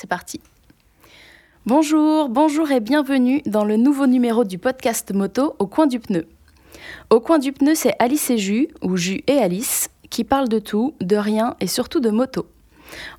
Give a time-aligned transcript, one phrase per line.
[0.00, 0.40] C'est parti.
[1.66, 6.26] Bonjour, bonjour et bienvenue dans le nouveau numéro du podcast moto Au coin du pneu.
[7.10, 10.58] Au coin du pneu, c'est Alice et Jus, ou Jus et Alice, qui parlent de
[10.58, 12.46] tout, de rien et surtout de moto.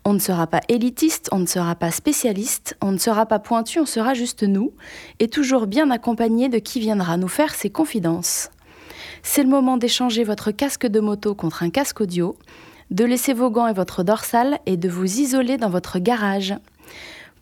[0.06, 3.80] On ne sera pas élitiste, on ne sera pas spécialiste, on ne sera pas pointu,
[3.80, 4.72] on sera juste nous,
[5.20, 8.50] et toujours bien accompagné de qui viendra nous faire ses confidences.
[9.22, 12.36] C'est le moment d'échanger votre casque de moto contre un casque audio,
[12.92, 16.54] de laisser vos gants et votre dorsale et de vous isoler dans votre garage.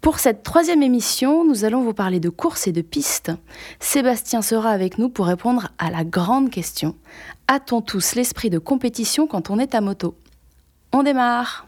[0.01, 3.31] Pour cette troisième émission, nous allons vous parler de courses et de pistes.
[3.81, 6.95] Sébastien sera avec nous pour répondre à la grande question.
[7.47, 10.15] A-t-on tous l'esprit de compétition quand on est à moto?
[10.93, 11.65] On démarre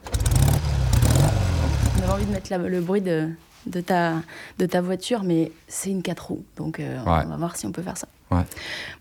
[1.97, 3.27] On avait envie de mettre la- le bruit de,
[3.65, 4.13] de ta,
[4.59, 7.23] de ta voiture, mais c'est une 4 roues, donc euh, Ouais.
[7.25, 8.07] on va voir si on peut faire ça.
[8.31, 8.43] Ouais.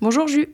[0.00, 0.48] Bonjour Jus,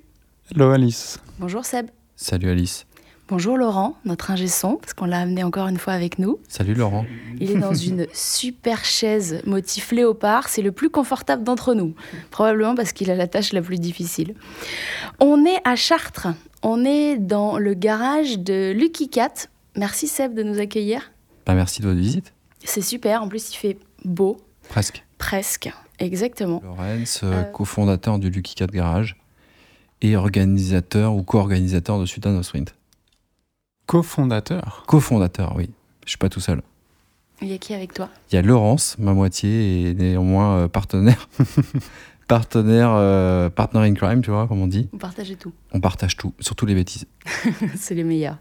[0.54, 1.18] Hello Alice.
[1.38, 2.86] bonjour Seb, Salut Alice.
[3.28, 6.38] Bonjour Laurent, notre ingé son, parce qu'on l'a amené encore une fois avec nous.
[6.48, 7.04] Salut Laurent.
[7.40, 10.48] Il est dans une super chaise motif léopard.
[10.48, 11.94] C'est le plus confortable d'entre nous.
[12.30, 14.34] Probablement parce qu'il a la tâche la plus difficile.
[15.20, 16.28] On est à Chartres.
[16.62, 19.48] On est dans le garage de Lucky Cat.
[19.76, 21.12] Merci Seb de nous accueillir.
[21.44, 22.32] Bah, merci de votre visite.
[22.64, 23.22] C'est super.
[23.22, 24.38] En plus, il fait beau.
[24.68, 25.04] Presque.
[25.18, 25.70] Presque.
[25.98, 26.60] Exactement.
[26.64, 27.32] Lorenz, Euh.
[27.32, 29.16] euh, cofondateur du Lucky Cat Garage
[30.02, 32.74] et organisateur ou co-organisateur de Sultan of Sprint.
[33.86, 34.82] Co-fondateur.
[34.86, 35.70] Co-fondateur, oui.
[36.04, 36.62] Je suis pas tout seul.
[37.40, 38.08] Il y a qui avec toi?
[38.30, 41.28] Il y a Laurence, ma moitié, et néanmoins euh, partenaire.
[42.28, 44.88] partenaire, euh, partner in crime, tu vois, comme on dit.
[44.92, 45.52] Vous partagez tout.
[45.72, 47.06] On partage tout, surtout les bêtises.
[47.76, 48.38] C'est les meilleurs.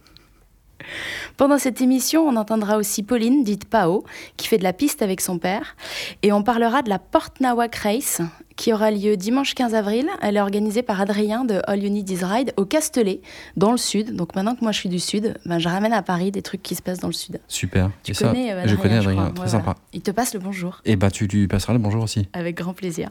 [1.38, 4.04] Pendant cette émission, on entendra aussi Pauline, dite Pao,
[4.38, 5.76] qui fait de la piste avec son père.
[6.22, 8.22] Et on parlera de la Porte Nawak Race,
[8.56, 10.08] qui aura lieu dimanche 15 avril.
[10.22, 13.22] Elle est organisée par Adrien de All You Need Is Ride au Castellet,
[13.58, 14.16] dans le sud.
[14.16, 16.62] Donc maintenant que moi je suis du sud, ben, je ramène à Paris des trucs
[16.64, 17.40] qui se passent dans le sud.
[17.48, 17.90] Super.
[18.04, 19.64] Tu Et ça, connais euh, Je connais Adrien, très Ouais, sympa.
[19.64, 19.80] voilà.
[19.94, 20.82] Il te passe le bonjour.
[20.86, 22.28] Et bah, tu lui passeras le bonjour aussi.
[22.34, 23.10] Avec grand plaisir.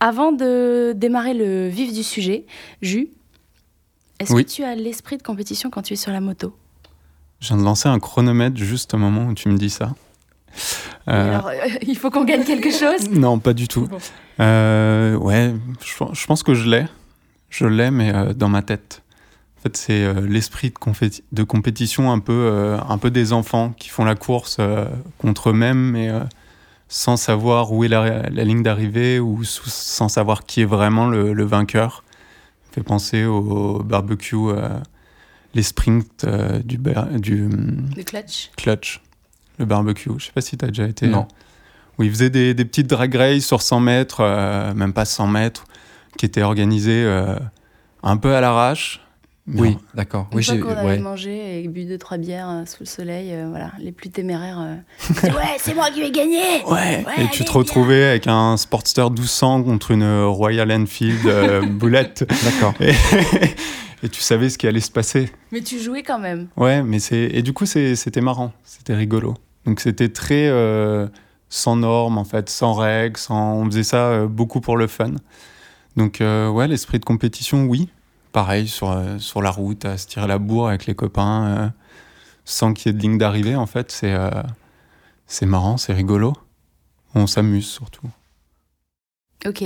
[0.00, 2.44] Avant de démarrer le vif du sujet,
[2.82, 3.08] Jus,
[4.20, 4.44] est-ce Oui.
[4.44, 6.52] que tu as l'esprit de compétition quand tu es sur la moto?
[7.40, 9.94] Je viens de lancer un chronomètre juste au moment où tu me dis ça.
[11.08, 13.08] Euh, alors, euh, il faut qu'on gagne quelque chose?
[13.10, 13.86] Non, pas du tout.
[13.86, 13.98] Bon.
[14.40, 15.54] Euh, ouais,
[15.84, 16.86] je, je pense que je l'ai.
[17.50, 19.02] Je l'ai, mais dans ma tête.
[19.58, 20.70] En fait, c'est l'esprit
[21.32, 24.58] de, compétition un peu, un peu des enfants qui font la course
[25.16, 26.10] contre eux-mêmes, mais
[26.88, 31.08] sans savoir où est la, la ligne d'arrivée ou sous- sans savoir qui est vraiment
[31.08, 32.04] le, le vainqueur.
[32.66, 34.36] Ça fait penser au barbecue,
[35.54, 37.48] les sprints euh, du, bar- du,
[37.96, 38.50] Le clutch.
[38.56, 39.00] clutch,
[39.58, 40.10] le barbecue.
[40.18, 41.06] Je sais pas si tu as déjà été.
[41.06, 41.26] Non.
[41.98, 45.26] Où ils faisaient des, des petites drag races sur 100 mètres, euh, même pas 100
[45.26, 45.64] mètres,
[46.16, 47.36] qui étaient organisées euh,
[48.02, 49.00] un peu à l'arrache.
[49.54, 50.28] Oui, d'accord.
[50.34, 50.60] Oui, fois j'ai.
[50.60, 50.98] qu'on avait Ouais.
[50.98, 54.60] mangé et bu deux trois bières euh, sous le soleil, euh, voilà, les plus téméraires.
[54.60, 54.74] euh,
[55.28, 56.42] ouais, c'est moi qui vais gagner.
[56.66, 57.52] Ouais, Ouais, et allez, tu te bien.
[57.54, 62.28] retrouvais avec un Sportster 1200 contre une Royal Enfield euh, boulette.
[62.44, 62.74] D'accord.
[62.80, 62.92] Et,
[64.02, 65.30] et tu savais ce qui allait se passer.
[65.52, 66.48] Mais tu jouais quand même.
[66.56, 69.34] Ouais, mais c'est et du coup c'était marrant, c'était rigolo.
[69.64, 71.08] Donc c'était très euh,
[71.48, 75.12] sans normes en fait, sans règles, sans on faisait ça euh, beaucoup pour le fun.
[75.96, 77.88] Donc euh, ouais, l'esprit de compétition, oui.
[78.32, 81.72] Pareil sur euh, sur la route, à se tirer la bourre avec les copains,
[82.44, 83.56] sans qu'il y ait de ligne d'arrivée.
[83.56, 84.14] En fait, c'est
[85.26, 86.34] c'est marrant, c'est rigolo.
[87.14, 88.06] On s'amuse surtout.
[89.46, 89.64] Ok.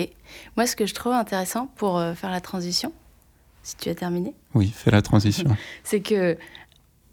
[0.56, 2.92] Moi, ce que je trouve intéressant pour faire la transition,
[3.62, 5.56] si tu as terminé, Oui, fais la transition.
[5.84, 6.36] c'est que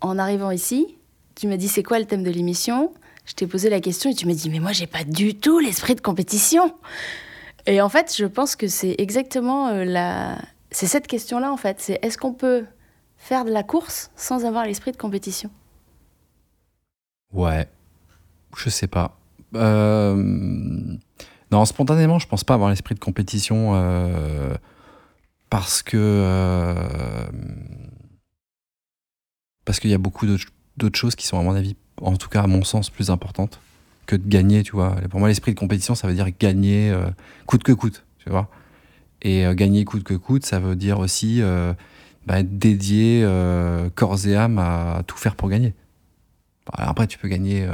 [0.01, 0.95] en arrivant ici,
[1.35, 2.91] tu m'as dit c'est quoi le thème de l'émission?
[3.25, 5.59] Je t'ai posé la question et tu m'as dit mais moi j'ai pas du tout
[5.59, 6.73] l'esprit de compétition.
[7.67, 10.37] Et en fait, je pense que c'est exactement euh, la
[10.71, 12.65] c'est cette question-là en fait, c'est est-ce qu'on peut
[13.17, 15.49] faire de la course sans avoir l'esprit de compétition?
[17.33, 17.67] Ouais.
[18.57, 19.17] Je sais pas.
[19.55, 20.15] Euh,
[21.51, 24.55] Non, spontanément, je pense pas avoir l'esprit de compétition euh,
[25.49, 25.97] parce que.
[25.97, 26.75] euh,
[29.65, 32.41] Parce qu'il y a beaucoup d'autres choses qui sont, à mon avis, en tout cas
[32.41, 33.59] à mon sens, plus importantes
[34.07, 34.95] que de gagner, tu vois.
[35.11, 37.05] Pour moi, l'esprit de compétition, ça veut dire gagner euh,
[37.45, 38.49] coûte que coûte, tu vois.
[39.21, 41.41] Et euh, gagner coûte que coûte, ça veut dire aussi
[42.25, 43.23] bah, être dédié
[43.93, 45.75] corps et âme à tout faire pour gagner.
[46.65, 47.67] Bah, Après, tu peux gagner,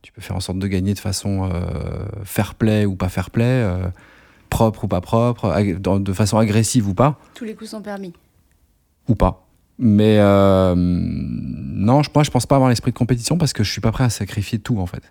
[0.00, 1.50] tu peux faire en sorte de gagner de façon
[2.24, 3.68] fair play ou pas fair play,
[4.50, 5.54] propre ou pas propre,
[5.98, 8.12] de façon agressive ou pas, Tous les coups sont permis.
[9.08, 9.46] ou pas.
[9.78, 13.72] Mais euh, non, je- moi, je pense pas avoir l'esprit de compétition parce que je
[13.72, 15.02] suis pas prêt à sacrifier tout, en fait.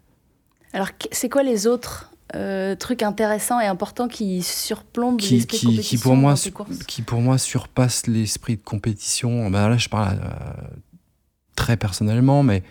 [0.73, 5.65] Alors, c'est quoi les autres euh, trucs intéressants et importants qui surplombent Qui, l'esprit de
[5.65, 6.35] compétition qui pour moi,
[6.87, 9.49] qui pour moi surpasse l'esprit de compétition.
[9.49, 10.67] Ben là, je parle euh,
[11.55, 12.61] très personnellement, mais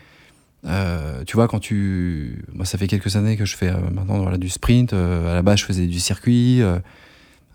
[0.69, 2.45] Euh, tu vois, quand tu.
[2.53, 4.93] Moi, ça fait quelques années que je fais euh, maintenant voilà, du sprint.
[4.93, 6.61] Euh, à la base, je faisais du circuit.
[6.63, 6.79] Euh,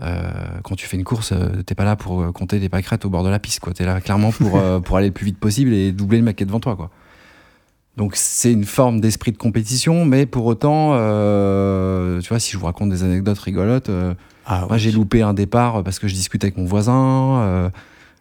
[0.01, 0.31] euh,
[0.63, 3.24] quand tu fais une course, euh, t'es pas là pour compter des pâquerettes au bord
[3.24, 3.62] de la piste.
[3.75, 6.24] Tu es là clairement pour, euh, pour aller le plus vite possible et doubler le
[6.24, 6.75] mec qui est devant toi.
[6.75, 6.89] Quoi.
[7.95, 12.57] Donc, c'est une forme d'esprit de compétition, mais pour autant, euh, tu vois, si je
[12.57, 14.15] vous raconte des anecdotes rigolotes, euh,
[14.48, 14.80] Ah, moi, oui.
[14.80, 17.42] j'ai loupé un départ parce que je discute avec mon voisin.
[17.44, 17.69] euh,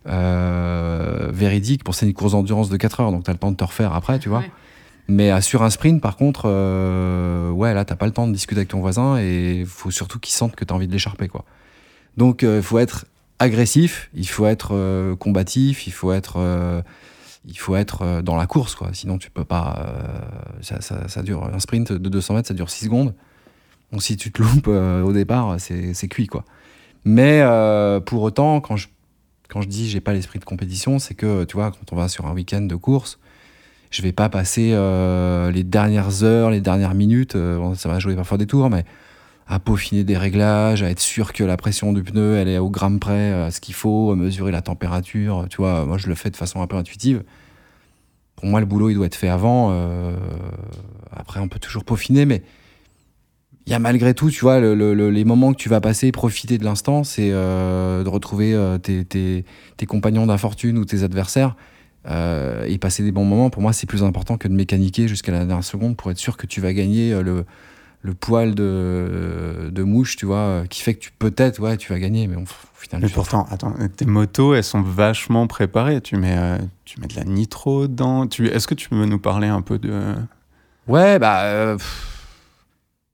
[0.08, 1.84] euh, véridique.
[1.84, 3.64] Pour c'est une course d'endurance de 4 heures, donc tu as le temps de te
[3.64, 4.40] refaire après, tu vois.
[4.40, 4.50] Ouais.
[5.08, 8.32] Mais euh, sur un sprint, par contre, euh, ouais, là, t'as pas le temps de
[8.32, 11.28] discuter avec ton voisin et faut surtout qu'il sente que tu as envie de l'écharper,
[11.28, 11.44] quoi.
[12.16, 13.06] Donc, il faut être
[13.38, 16.82] agressif, il faut être euh, combatif, il faut être, euh,
[17.46, 18.90] il faut être euh, dans la course, quoi.
[18.92, 19.84] Sinon, tu peux pas.
[19.86, 23.14] euh, ça, ça- dure un sprint de 200 mètres, ça dure 6 secondes.
[23.90, 26.44] Donc, si tu te loupes euh, au départ, c'est cuit, quoi.
[27.04, 28.88] Mais euh, pour autant, quand je,
[29.48, 32.08] quand je dis j'ai pas l'esprit de compétition, c'est que, tu vois, quand on va
[32.08, 33.18] sur un week-end de course,
[33.92, 38.16] je vais pas passer euh, les dernières heures, les dernières minutes, euh, ça va jouer
[38.16, 38.84] parfois des tours, mais
[39.46, 42.70] à peaufiner des réglages, à être sûr que la pression du pneu, elle est au
[42.70, 46.14] gramme près, à ce qu'il faut, à mesurer la température, tu vois, moi je le
[46.14, 47.22] fais de façon un peu intuitive.
[48.36, 49.68] Pour moi, le boulot, il doit être fait avant.
[49.70, 50.16] euh,
[51.14, 52.42] après, on peut toujours peaufiner, mais
[53.66, 55.80] il y a malgré tout, tu vois, le- le- le- les moments que tu vas
[55.80, 59.44] passer, profiter de l'instant, c'est euh, de retrouver euh, tes
[59.86, 61.56] compagnons d'infortune ou tes adversaires
[62.06, 63.50] euh, et passer des bons moments.
[63.50, 66.36] Pour moi, c'est plus important que de mécaniquer jusqu'à la dernière seconde pour être sûr
[66.36, 67.44] que tu vas gagner euh, le,
[68.02, 71.92] le poil de, de mouche, tu vois, euh, qui fait que tu peut-être, ouais, tu
[71.92, 72.44] vas gagner, mais bon,
[73.00, 76.00] Mais pourtant, attends, tes motos, elles sont vachement préparées.
[76.00, 78.26] Tu mets, euh, tu mets de la nitro dedans.
[78.26, 80.14] Tu, est-ce que tu peux nous parler un peu de.
[80.88, 81.44] Ouais, bah.
[81.44, 82.26] euh, pff,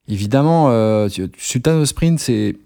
[0.08, 2.56] évidemment, euh, Sultan Sprint, c'est.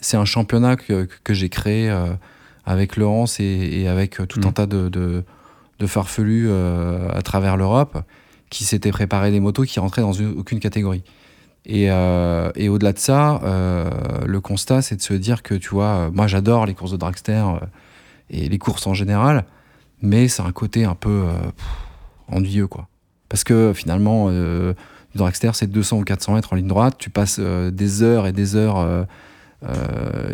[0.00, 1.88] C'est un championnat que, que j'ai créé
[2.66, 4.52] avec Laurence et, et avec euh, tout un Mhm.
[4.52, 5.24] tas de, de,
[5.78, 7.98] de farfelus euh, à travers l'Europe
[8.50, 11.02] qui s'étaient préparés des motos qui rentraient dans une- aucune catégorie.
[11.66, 13.88] Et, euh, et au-delà de ça, euh,
[14.26, 17.42] le constat, c'est de se dire que, tu vois, moi j'adore les courses de dragster
[18.30, 19.44] et les courses en général,
[20.02, 21.24] mais c'est un côté un peu
[21.56, 21.66] pff,
[22.36, 22.86] ennuyeux, quoi.
[23.30, 26.96] Parce que finalement, du dragster, c'est 200 ou 400 mètres en ligne droite.
[26.98, 29.06] Tu passes des heures et des heures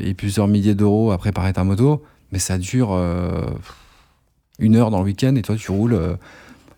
[0.03, 3.47] et plusieurs milliers d'euros à préparer ta moto, mais ça dure euh,
[4.59, 5.94] une heure dans le week-end et toi, tu roules.
[5.94, 6.15] euh,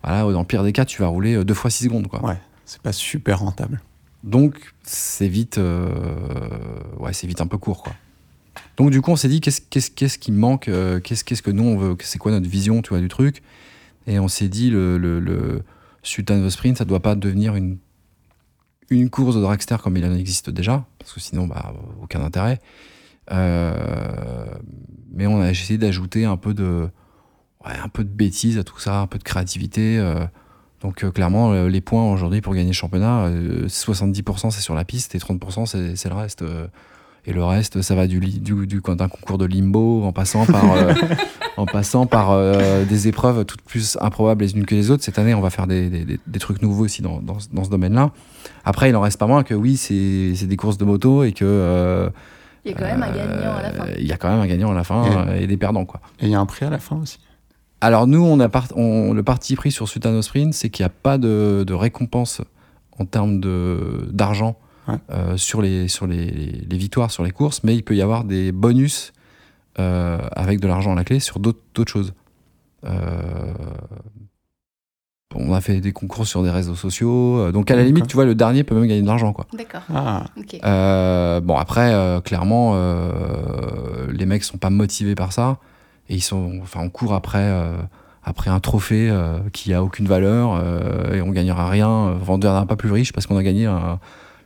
[0.03, 2.07] voilà, dans le pire des cas, tu vas rouler euh, deux fois 6 secondes.
[2.07, 2.23] Quoi.
[2.23, 3.81] Ouais, c'est pas super rentable.
[4.23, 5.59] Donc, c'est vite,
[6.99, 7.83] ouais, c'est vite un peu court.
[7.83, 7.93] Quoi.
[8.77, 10.69] Donc, du coup, on s'est dit, qu'est-ce, qu'est-ce, qu'est-ce qui manque
[11.03, 13.43] qu'est-ce, qu'est-ce que nous, on veut C'est quoi notre vision tu vois, du truc?
[14.07, 15.63] Et on s'est dit, le, le, le
[16.03, 17.77] Sultan of Sprint, ça doit pas devenir une,
[18.89, 22.61] une course de dragster comme il en existe déjà, parce que sinon, bah, aucun intérêt.
[23.31, 24.45] Euh,
[25.13, 26.87] mais on a essayé d'ajouter un peu de,
[27.65, 29.97] ouais, un peu de bêtises à tout ça, un peu de créativité.
[29.99, 30.25] euh,
[30.81, 34.83] donc euh, clairement, les points aujourd'hui pour gagner le championnat, euh, 70% c'est sur la
[34.83, 35.65] piste et 30%
[35.95, 36.43] c'est le reste.
[37.25, 40.73] et le reste, ça va du, du, du- d'un concours de limbo en passant par,
[40.73, 40.93] euh,
[41.57, 45.03] en passant par euh, des épreuves toutes plus improbables les unes que les autres.
[45.05, 47.63] Cette année, on va faire des, des- des- trucs nouveaux aussi dans, dans, ce- dans
[47.63, 48.11] ce domaine-là.
[48.65, 51.31] Après, il en reste pas moins que oui, c'est c'est des courses de moto et
[51.31, 52.09] que euh,
[52.65, 53.85] Il y a quand même un gagnant à la fin.
[53.87, 55.57] euh, il y a quand même un gagnant à la fin Et- euh, et des
[55.57, 55.99] perdants quoi.
[56.19, 57.19] Et il y a un prix à la fin aussi.
[57.81, 60.87] Alors nous, on a part- on- le parti pris sur Sultano Sprint, c'est qu'il n'y
[60.87, 62.41] a pas de, de récompense
[62.97, 64.57] en termes de- d'argent
[64.87, 64.95] Ouais.
[65.11, 68.23] euh, sur, les, sur les, les victoires, sur les courses, mais il peut y avoir
[68.25, 69.11] des bonus
[69.79, 72.13] euh, avec de l'argent à la clé sur d'autres d'autres choses.
[72.85, 73.53] Euh,
[75.35, 77.87] on a fait des concours sur des réseaux sociaux, euh, donc à la D'accord.
[77.95, 79.45] limite, tu vois, le dernier peut même gagner de l'argent, quoi.
[79.57, 79.81] D'accord.
[79.93, 80.23] Ah.
[80.63, 85.57] Euh, bon, après, euh, clairement, euh, les mecs sont pas motivés par ça.
[86.09, 87.75] Et ils sont, enfin, on court après, euh,
[88.23, 91.89] après un trophée euh, qui a aucune valeur euh, et on gagnera rien.
[92.27, 93.99] On deviendra pas plus riche parce qu'on a gagné un-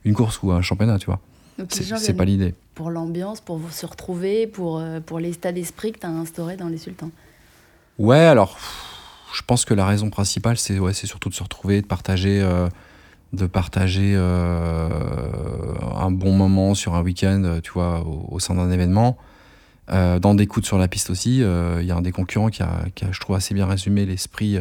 [0.06, 1.20] une course ou un championnat, tu vois.
[1.70, 2.54] C'est pas l'idée.
[2.76, 6.68] pour l'ambiance, pour vous se retrouver, pour, pour l'état d'esprit que tu as instauré dans
[6.68, 7.10] les sultans.
[7.98, 8.86] Ouais, alors, pff,
[9.34, 12.68] je pense que la raison principale, c'est ouais, surtout de se retrouver, de partager, euh,
[13.34, 14.90] de partager euh,
[15.96, 19.18] un bon moment sur un week-end, euh, tu vois, au, sein d'un événement.
[19.90, 22.84] Dans des coups sur la piste aussi, il y a un des concurrents qui a,
[22.94, 24.58] qui je trouve, assez bien résumé l'esprit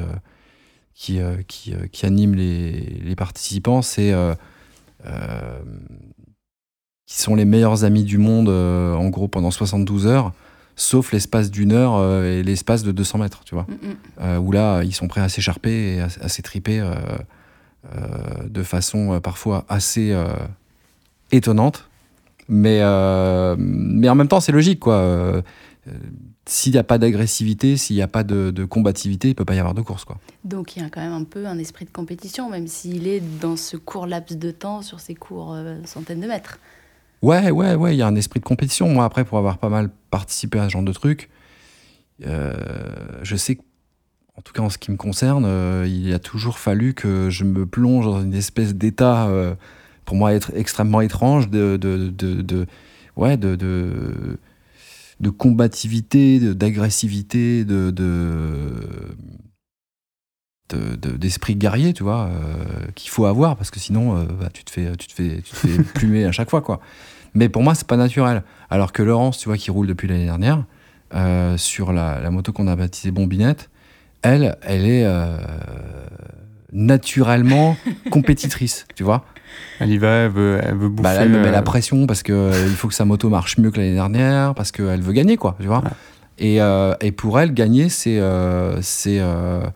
[0.94, 1.18] qui,
[1.48, 3.82] qui, qui anime les, les participants.
[3.82, 4.14] C'est
[7.06, 10.32] qui sont les meilleurs amis du monde, en gros, pendant 72 heures,
[10.76, 13.66] sauf l'espace d'une heure euh, et l'espace de 200 mètres, tu vois.
[13.68, 13.96] Mm, mm.
[14.20, 16.94] Euh, où là, ils sont prêts à s'écharper et à, à s'étriper euh,
[18.46, 20.16] de façon parfois assez
[21.32, 21.88] étonnante.
[22.48, 22.80] Mais,
[23.58, 25.42] mais en même temps, c'est logique, quoi.
[26.48, 29.56] S'il n'y a pas d'agressivité, s'il n'y a pas de, de combativité, il peut pas
[29.56, 30.18] y avoir de course, quoi.
[30.44, 33.20] Donc il y a quand même un peu un esprit de compétition, même s'il est
[33.40, 36.60] dans ce court laps de temps, sur ces courts euh, centaines de mètres.
[37.26, 38.88] Ouais, ouais, ouais, il y a un esprit de compétition.
[38.88, 41.28] Moi, après, pour avoir pas mal participé à ce genre de trucs,
[42.24, 42.54] euh,
[43.24, 43.62] je sais que,
[44.36, 47.42] en tout cas en ce qui me concerne, euh, il a toujours fallu que je
[47.42, 49.56] me plonge dans une espèce d'état, euh,
[50.04, 52.66] pour moi, être extrêmement étrange, de, de,
[53.16, 58.70] ouais, de, de, combativité, d'agressivité, de, de,
[60.68, 62.30] de- de- d'esprit guerrier, tu vois,
[62.94, 65.56] qu'il faut avoir parce que sinon, bah, tu te fais, tu te fais, tu te
[65.56, 66.80] fais plumer à chaque fois, quoi.
[67.36, 68.42] Mais pour moi, c'est pas naturel.
[68.70, 70.64] Alors que Laurence, tu vois, qui roule depuis l'année dernière
[71.14, 73.70] euh, sur la, la moto qu'on a baptisée Bombinette,
[74.22, 75.36] elle, elle est euh,
[76.72, 77.76] naturellement
[78.10, 79.24] compétitrice, tu vois.
[79.80, 81.02] Elle y va, elle veut, elle veut bouffer.
[81.02, 83.04] Bah là, elle me met euh, la pression parce que euh, il faut que sa
[83.04, 85.80] moto marche mieux que l'année dernière, parce qu'elle veut gagner, quoi, tu vois.
[85.80, 85.90] Ouais.
[86.38, 89.66] Et, euh, et pour elle, gagner, c'est euh, c'est euh,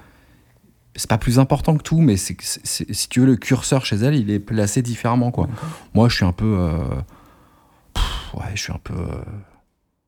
[0.97, 4.14] c'est pas plus important que tout, mais c'est si tu veux, le curseur chez elle,
[4.14, 5.49] il est placé différemment, quoi.
[5.95, 6.73] Moi, je suis un peu, euh,
[8.00, 9.14] pff, ouais, je suis un peu, euh,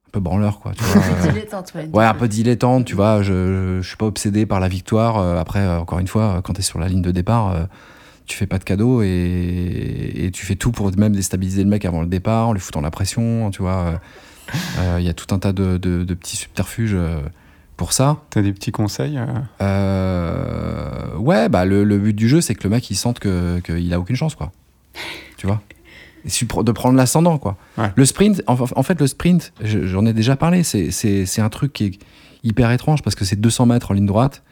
[0.06, 0.72] un peu branleur, quoi.
[0.72, 1.88] Tu vois, euh, Dilettante, ouais.
[1.92, 3.22] Ouais, un peu dilettante, tu vois.
[3.22, 5.18] Je, je suis pas obsédé par la victoire.
[5.18, 7.64] Euh, Après, euh, encore une fois, quand tu es sur la ligne de départ, euh,
[8.26, 11.84] tu fais pas de cadeaux et, et tu fais tout pour même déstabiliser le mec
[11.84, 14.00] avant le départ, en lui foutant la pression, tu vois.
[14.78, 16.96] Euh, Il y a tout un tas de, de- de petits subterfuges
[17.76, 18.18] pour ça.
[18.30, 19.18] T'as des petits conseils
[19.60, 23.60] euh, ouais, bah le, le but du jeu, c'est que le mec il sente que
[23.60, 24.52] qu'il a aucune chance, quoi.
[25.36, 25.60] Tu vois?
[26.24, 27.56] De prendre l'ascendant, quoi.
[27.78, 27.92] Ouais.
[27.96, 31.72] Le sprint, en, en fait, le sprint, je- j'en ai déjà parlé, c'est- un truc
[31.72, 31.98] qui est
[32.44, 34.42] hyper étrange parce que c'est 200 mètres en ligne droite.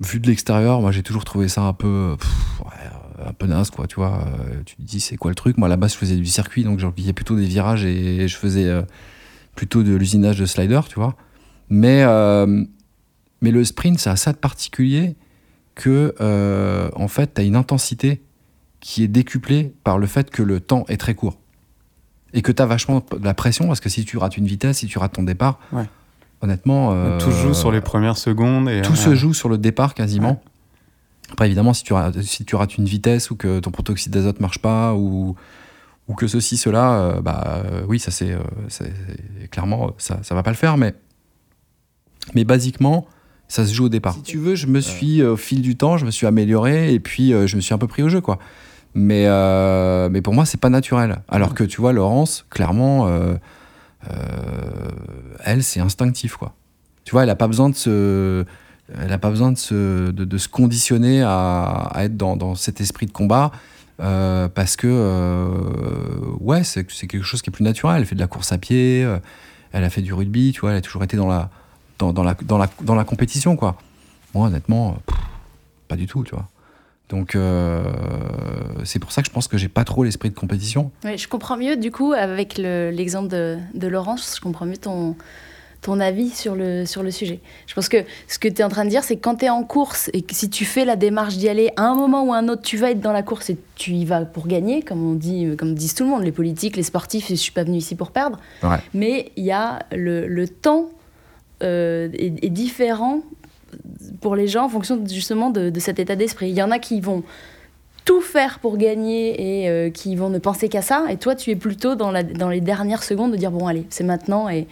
[0.00, 3.70] Vu de l'extérieur, moi j'ai toujours trouvé ça un peu, pff, ouais, un peu naze,
[3.70, 3.88] quoi.
[3.88, 5.58] Tu vois, Euh, tu te dis c'est quoi le truc?
[5.58, 8.36] Moi à la base, je faisais du circuit, donc j'envoyais plutôt des virages et je
[8.36, 8.82] faisais euh,
[9.56, 11.16] plutôt de l'usinage de slider, tu vois.
[11.68, 12.64] Mais euh,
[13.40, 15.16] mais le sprint, c'est ça de particulier
[15.74, 18.22] que, euh, en fait, tu as une intensité
[18.80, 21.38] qui est décuplée par le fait que le temps est très court.
[22.34, 24.78] Et que tu as vachement de la pression, parce que si tu rates une vitesse,
[24.78, 25.84] si tu rates ton départ, Ouais.
[26.42, 26.92] honnêtement.
[26.92, 28.68] euh, Tout se joue sur les premières secondes.
[28.68, 30.30] Et, Tout euh, se joue sur le départ quasiment.
[30.30, 31.32] Ouais.
[31.32, 34.40] Après, évidemment, si tu, rates, si tu rates une vitesse ou que ton protoxyde d'azote
[34.40, 35.36] marche pas ou,
[36.06, 38.32] ou que ceci, cela, euh, bah euh, oui, ça c'est.
[38.32, 38.92] euh, c'est-
[39.50, 40.94] clairement, ça, ça va pas le faire, mais.
[42.34, 43.06] Mais basiquement,
[43.48, 44.14] ça se joue au départ.
[44.14, 46.92] Si tu veux, je me suis, euh, au fil du temps, je me suis amélioré
[46.92, 48.38] et puis euh, je me suis un peu pris au jeu, quoi.
[48.98, 51.20] Mais, euh, mais pour moi, c'est pas naturel.
[51.28, 53.34] Alors que tu vois, Laurence, clairement, euh,
[54.10, 54.90] euh,
[55.44, 56.52] elle, c'est instinctif, quoi.
[57.04, 58.44] Tu vois, elle a pas besoin de se,
[59.00, 63.06] elle a pas besoin de se, de, se conditionner à, être dans, dans cet esprit
[63.06, 63.52] de combat.
[63.98, 64.88] parce que
[66.40, 69.08] ouais c'est quelque chose qui est plus naturel elle fait de la course à pied
[69.72, 71.50] elle a fait du rugby tu vois elle a toujours été dans la
[71.98, 73.76] dans, la dans la dans la compétition quoi
[74.34, 74.98] moi honnêtement
[75.88, 76.48] pas du tout tu vois
[77.08, 77.82] donc euh,
[78.84, 81.28] c'est pour ça que je pense que j'ai pas trop l'esprit de compétition Ouais, je
[81.28, 85.16] comprends mieux, du coup, avec le- l'exemple de, de Laurence, je comprends mieux ton,
[85.80, 87.40] ton avis sur le, sur le sujet.
[87.66, 89.44] Je pense que ce que tu es en train de dire, c'est que quand tu
[89.46, 92.24] es en course et que si tu fais la démarche d'y aller, à un moment
[92.24, 94.46] ou à un autre, tu vas être dans la course et tu y vas pour
[94.48, 97.52] gagner, comme on dit, comme disent tout le monde, les politiques, les sportifs, je suis
[97.52, 98.38] pas venu ici pour perdre.
[98.62, 98.76] Ouais.
[98.92, 100.90] Mais il y a le, le temps
[101.62, 103.22] euh, est, est différent
[104.20, 106.48] pour les gens en fonction justement de, de cet état d'esprit.
[106.50, 107.22] Il y en a qui vont
[108.08, 111.04] tout faire pour gagner et euh, qui vont ne penser qu'à ça.
[111.10, 113.86] Et toi, tu es plutôt dans, la, dans les dernières secondes de dire bon, allez,
[113.90, 114.66] c'est maintenant et,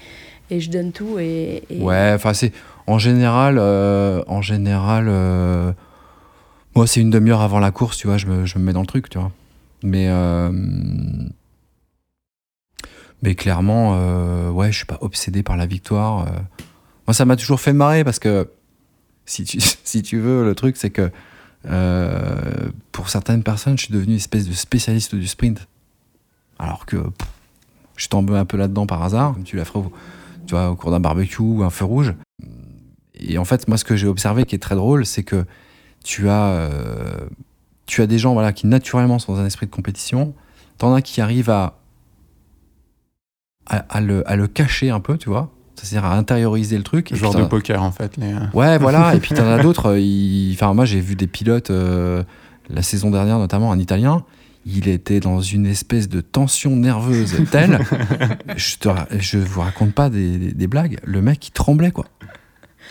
[0.49, 1.19] et je donne tout.
[1.19, 2.53] Et, Ouais, enfin c'est
[2.87, 5.73] en général, euh, en général, euh,
[6.75, 8.81] moi c'est une demi-heure avant la course, tu vois, je me, je me mets dans
[8.81, 9.33] le truc, tu vois.
[9.83, 10.09] Mais
[13.23, 16.27] mais clairement, ouais, je suis pas obsédé par la victoire.
[17.07, 18.49] Moi, ça m'a toujours fait marrer parce que
[19.27, 21.11] si tu, si tu veux, le truc c'est que
[21.69, 25.67] euh, pour certaines personnes, je suis devenu une espèce de spécialiste du sprint,
[26.59, 26.97] alors que
[27.97, 29.93] je suis tombé un peu là-dedans par hasard, comme tu l'as fait au-
[30.47, 32.15] tu vois, au cours d'un barbecue ou un feu rouge.
[33.15, 35.45] Et en fait, moi, ce que j'ai observé qui est très drôle, c'est que
[36.05, 37.27] tu as, euh,
[37.87, 40.35] tu as des gens voilà, qui naturellement sont dans un esprit de compétition.
[40.79, 41.79] T'en as qui arrivent à,
[43.67, 45.51] à le, à le cacher un peu, tu vois.
[45.77, 47.15] C'est-à-dire à intérioriser le truc.
[47.15, 48.17] Genre de poker, en fait.
[48.17, 48.33] Les...
[48.33, 49.15] euh, Ouais, voilà.
[49.15, 49.97] Et puis t'en as d'autres.
[49.97, 52.23] euh, Enfin, moi, j'ai vu des pilotes euh,
[52.71, 54.25] la saison dernière, notamment un Italien.
[54.65, 57.79] Il était dans une espèce de tension nerveuse telle.
[58.57, 60.99] je, te, je vous raconte pas des, des- des blagues.
[61.05, 62.07] Le mec, il tremblait, quoi.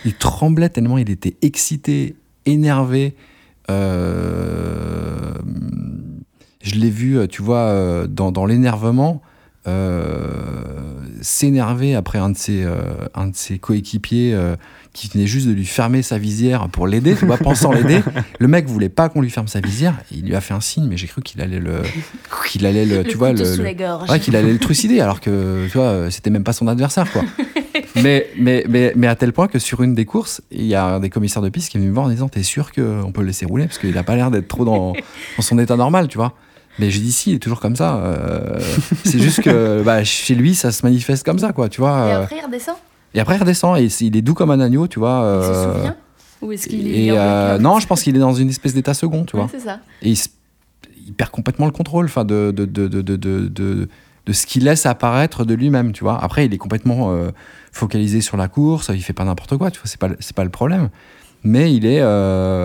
[0.04, 2.16] Il tremblait tellement il était excité,
[2.46, 3.14] énervé.
[3.70, 5.32] Euh,
[6.62, 9.22] je l'ai vu, tu vois, dans, dans l'énervement.
[9.66, 10.75] euh,
[11.26, 14.54] s'énerver après un de ses, euh, un de ses coéquipiers euh,
[14.92, 18.00] qui venait juste de lui fermer sa visière pour l'aider, tu vois, pensant l'aider.
[18.38, 20.86] Le mec voulait pas qu'on lui ferme sa visière, il lui a fait un signe,
[20.88, 21.82] mais j'ai cru qu'il allait le,
[22.48, 23.60] qu'il allait le, Le tu vois, le,
[24.08, 27.22] ouais, qu'il allait le trucider, alors que, tu vois, c'était même pas son adversaire, quoi.
[27.96, 30.84] mais, mais, mais, mais à tel point que sur une des courses, il y a
[30.84, 33.10] un des commissaires de piste qui est venu me voir en disant T'es sûr qu'on
[33.12, 35.76] peut le laisser rouler Parce qu'il a pas l'air d'être trop dans, dans son état
[35.76, 36.34] normal, tu vois.
[36.78, 37.96] Mais j'ai dit Si, il est toujours comme ça.
[37.96, 38.58] euh,
[39.04, 42.06] c'est juste que bah, chez lui, ça se manifeste comme ça, quoi, tu vois.
[42.08, 42.76] Et euh, après, il redescend?
[43.14, 45.38] Et après, il redescend et il est doux comme un agneau, tu vois.
[45.40, 45.96] Il se euh, souvient?
[46.42, 49.24] Ou est-ce qu'il est euh, non, je pense qu'il est dans une espèce d'état second,
[49.24, 49.50] tu Ouais, vois.
[49.50, 49.80] c'est ça.
[50.02, 53.16] Et il, perd complètement le contrôle enfin, de, de, de, de,
[53.48, 56.22] de, ce qu'il laisse apparaître de lui-même, tu vois.
[56.22, 57.16] Après, il est complètement
[57.72, 60.50] focalisé sur la course, il fait pas n'importe quoi, tu vois, c'est pas, pas le
[60.50, 60.90] problème.
[61.44, 62.02] Mais il est,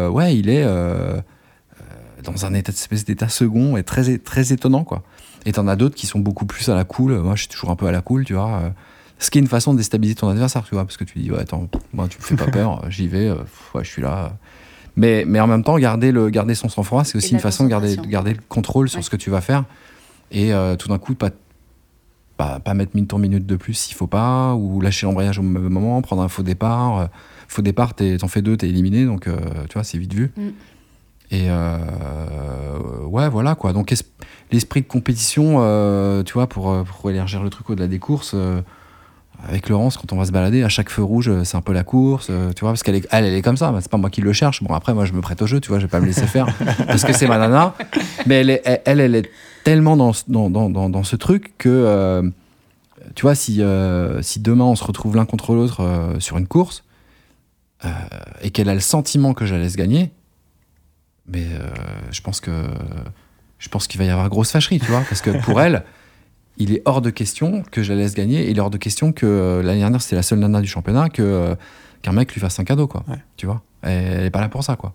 [0.10, 0.66] ouais, il est
[2.24, 5.04] dans un état, espèce d'état second et très, très étonnant, quoi.
[5.46, 7.18] Et t'en as d'autres qui sont beaucoup plus à la cool.
[7.20, 8.60] Moi, je suis toujours un peu à la cool, tu vois.
[8.64, 8.70] euh,
[9.20, 11.32] Ce qui est une façon de déstabiliser ton adversaire, tu vois, parce que tu dis,
[11.32, 13.36] ouais, attends, moi, tu me fais pas peur, j'y vais, euh,
[13.74, 14.38] ouais, je suis là.
[14.96, 17.70] Mais, mais en même temps, garder, le, garder son sang-froid, c'est aussi une façon de
[17.70, 19.04] garder, garder le contrôle sur Ouais.
[19.04, 19.64] ce que tu vas faire.
[20.32, 21.30] Et euh, tout d'un coup, pas,
[22.38, 25.44] pas, pas mettre mine tour minute de plus s'il faut pas, ou lâcher l'embrayage au
[25.44, 27.10] mauvais moment, prendre un faux départ.
[27.48, 29.38] Faux départ, t'en fais deux, t'es éliminé, donc euh,
[29.70, 30.32] tu vois, c'est vite vu.
[30.38, 30.50] Mm.
[31.32, 31.78] Et euh,
[33.06, 33.72] ouais, voilà quoi.
[33.74, 33.96] Donc es-
[34.52, 38.34] l'esprit de compétition, euh, tu vois, pour, euh, pour élargir le truc au-delà des courses,
[38.36, 38.62] euh,
[39.48, 41.84] avec Laurence, quand on va se balader, à chaque feu rouge, c'est un peu la
[41.84, 43.74] course, tu vois, parce qu'elle est, elle, elle est comme ça.
[43.82, 44.62] C'est pas moi qui le cherche.
[44.62, 46.28] Bon, après, moi, je me prête au jeu, tu vois, je vais pas me laisser
[46.28, 46.46] faire
[46.88, 47.74] parce que c'est ma nana.
[48.28, 49.32] Mais elle, est- elle, elle, est
[49.64, 52.32] tellement dans, ce- dans, dans, dans, ce truc que,
[53.16, 53.64] tu vois, si,
[54.22, 55.82] si demain on se retrouve l'un contre l'autre
[56.20, 56.84] sur une course
[58.44, 60.12] et qu'elle a le sentiment que je la laisse gagner,
[61.32, 61.70] mais euh,
[62.12, 62.52] je pense que
[63.60, 65.84] je pense qu'il va y avoir grosse fâcherie, tu vois, parce que pour elle,
[66.58, 68.78] il est hors de question que je la laisse gagner, et il est hors de
[68.78, 71.56] question que euh, l'année dernière c'était la seule nana du championnat que euh,
[72.02, 73.04] qu'un mec lui fasse un cadeau, quoi.
[73.08, 73.20] Ouais.
[73.38, 74.94] Tu vois, elle, elle est pas là pour ça, quoi.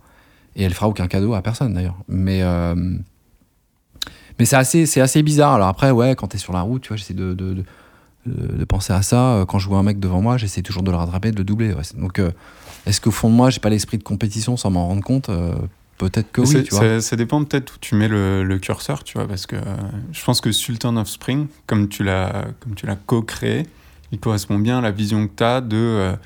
[0.57, 1.97] Et elle fera aucun cadeau à personne d'ailleurs.
[2.09, 2.75] Mais euh,
[4.39, 5.55] mais c'est assez c'est assez bizarre.
[5.55, 7.65] Alors après, ouais, quand t'es sur la route, tu vois, j'essaie de, de, de
[8.27, 9.45] de penser à ça.
[9.49, 11.73] Quand je vois un mec devant moi, j'essaie toujours de le rattraper, de le doubler.
[11.73, 11.83] ouais.
[11.97, 12.33] Donc, euh,
[12.85, 15.55] est-ce qu'au fond de moi, j'ai pas l'esprit de compétition sans m'en rendre compte Euh,
[15.99, 16.81] Peut-être que oui, tu vois.
[16.81, 19.61] ça, ça dépend peut-être où tu mets le, le curseur, tu vois, parce que euh,
[20.13, 23.67] je pense que Sultan of Spring, comme tu l'as comme tu l'as co-créé,
[24.13, 26.17] il correspond bien à la vision que tu as de euh,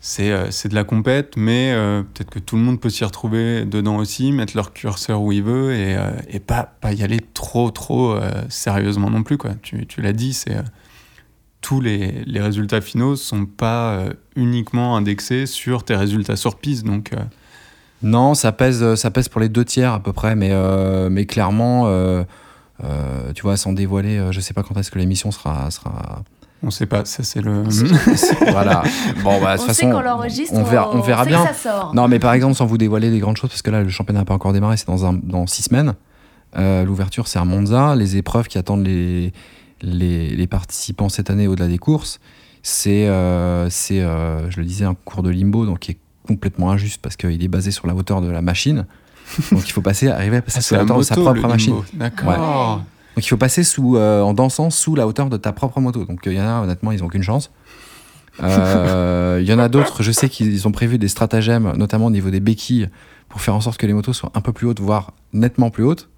[0.00, 1.74] c'est euh, c'est de la compète, mais
[2.14, 5.42] peut-être que tout le monde peut s'y retrouver dedans aussi, mettre leur curseur où il
[5.42, 5.96] veut et,
[6.28, 8.16] et pas, pas y aller trop trop
[8.48, 9.54] sérieusement non plus quoi.
[9.62, 10.56] Tu, tu l'as dit, c'est
[11.60, 14.04] tous les, les résultats finaux sont pas
[14.36, 17.12] uniquement indexés sur tes résultats sur piste, donc
[18.02, 21.24] Non, ça pèse, ça pèse pour les deux tiers à peu près, mais, euh, mais
[21.24, 22.22] clairement, euh,
[22.82, 25.70] euh, tu vois, sans dévoiler, euh, je sais pas quand est-ce que l'émission sera.
[25.70, 26.22] sera...
[26.62, 27.62] on sait pas, ça c'est le.
[28.50, 28.82] voilà.
[29.22, 31.42] Bon, bah, de On toute sait façon, qu'on l'enregistre, on verra, on verra sait bien.
[31.46, 31.94] que ça sort.
[31.94, 34.20] Non, mais par exemple, sans vous dévoiler des grandes choses, parce que là, le championnat
[34.20, 35.94] n'a pas encore démarré, c'est dans, un, dans six semaines.
[36.56, 37.94] Euh, L'ouverture, c'est à Monza.
[37.96, 39.32] Les épreuves qui attendent les,
[39.82, 42.20] les, les participants cette année au-delà des courses,
[42.62, 46.70] c'est, euh, c'est, euh, je le disais, un cours de limbo, donc qui est complètement
[46.70, 48.86] injuste parce qu'il est basé sur la hauteur de la machine.
[49.52, 51.74] Donc il faut passer, arriver à passer Ah, sous la hauteur de sa propre machine.
[53.16, 56.04] Donc il faut passer sous, euh, en dansant sous la hauteur de ta propre moto.
[56.04, 57.50] Donc il y en a, honnêtement, ils n'ont aucune chance.
[58.42, 62.10] Euh, Il y en a d'autres, je sais qu'ils ont prévu des stratagèmes, notamment au
[62.10, 62.88] niveau des béquilles,
[63.28, 65.84] pour faire en sorte que les motos soient un peu plus hautes, voire nettement plus
[65.84, 66.08] hautes.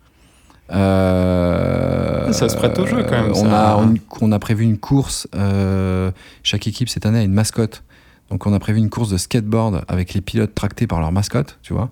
[0.71, 3.73] Euh, Ça se prête au jeu, quand même, On, ça.
[3.73, 6.11] a, on, on a prévu une course, euh,
[6.43, 7.83] chaque équipe cette année a une mascotte.
[8.31, 11.59] Donc on a prévu une course de skateboard avec les pilotes tractés par leur mascotte,
[11.63, 11.91] tu vois,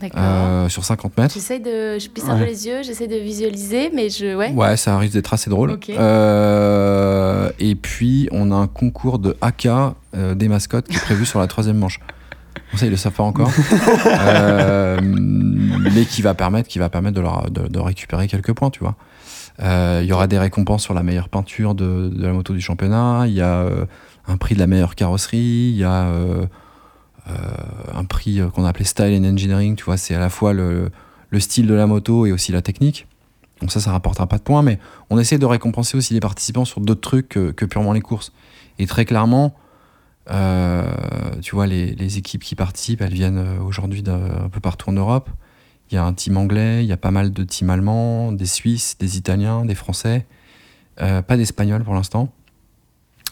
[0.00, 0.20] D'accord.
[0.22, 1.34] euh, sur 50 mètres.
[1.34, 1.98] J'essaie de.
[1.98, 4.36] Je plisse un peu les yeux, j'essaie de visualiser, mais je.
[4.36, 4.52] Ouais.
[4.52, 5.70] Ouais, ça risque d'être assez drôle.
[5.72, 5.88] Ok.
[5.88, 11.24] Euh, et puis, on a un concours de AK euh, des mascottes qui est prévu
[11.24, 12.00] sur la troisième manche.
[12.70, 13.50] Bon, ça, ils le savent pas encore.
[14.06, 18.70] Euh, mais qui va permettre, qui va permettre de, leur, de, de récupérer quelques points,
[18.70, 18.96] tu vois.
[19.60, 23.24] Euh, Il y aura des récompenses sur la meilleure peinture de, la moto du championnat.
[23.26, 23.86] Il y a euh,
[24.26, 25.70] un prix de la meilleure carrosserie.
[25.72, 26.46] Il y a euh,
[27.94, 29.76] un prix qu'on a appelé Style and Engineering.
[29.76, 30.90] Tu vois, c'est à la fois le,
[31.30, 33.06] le style de la moto et aussi la technique.
[33.60, 34.78] Donc ça, ça rapportera pas de points, mais
[35.10, 38.32] on essaie de récompenser aussi les participants sur d'autres trucs que, purement les courses.
[38.78, 39.54] Et très clairement,
[40.26, 45.30] tu vois, les, les équipes qui participent, elles viennent aujourd'hui un peu partout en Europe.
[45.90, 48.46] Il y a un team anglais, il y a pas mal de teams allemands, des
[48.46, 50.26] Suisses, des Italiens, des Français,
[51.00, 52.32] euh, pas d'Espagnols pour l'instant.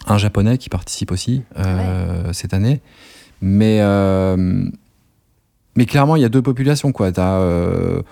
[0.06, 2.80] Un Japonais qui participe aussi euh, cette année.
[3.40, 4.66] Mais, euh,
[5.76, 6.92] mais clairement, il y a deux populations.
[6.92, 7.12] Quoi.
[7.18, 8.02] Euh,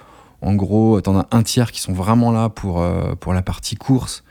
[0.40, 2.85] en gros, tu en as un tiers qui sont vraiment là pour,
[3.18, 4.24] pour la partie course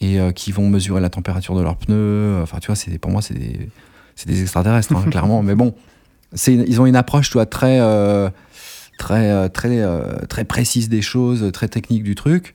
[0.00, 2.40] et qui vont mesurer la température de leurs pneus.
[2.42, 3.68] Enfin, tu vois, c'est pour moi, c'est des,
[4.26, 5.42] des extraterrestres, hein, clairement.
[5.42, 5.74] Mais bon,
[6.46, 7.80] ils ont une approche, tu vois, très,
[8.98, 12.54] très, euh, très, euh, très précise des choses, très technique du truc.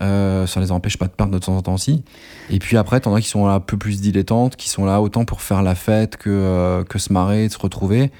[0.00, 2.02] Euh, ça les empêche pas de perdre de temps en temps aussi.
[2.50, 5.24] Et puis après, t'en as qui sont un peu plus dilettantes, qui sont là autant
[5.24, 8.10] pour faire la fête que, euh, que se marrer, se retrouver,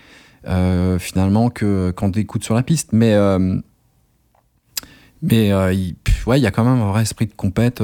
[0.99, 2.91] finalement, que quand t'écoutes sur la piste.
[2.93, 3.17] Mais,
[5.21, 7.83] mais il ouais, il y a quand même un vrai esprit de compète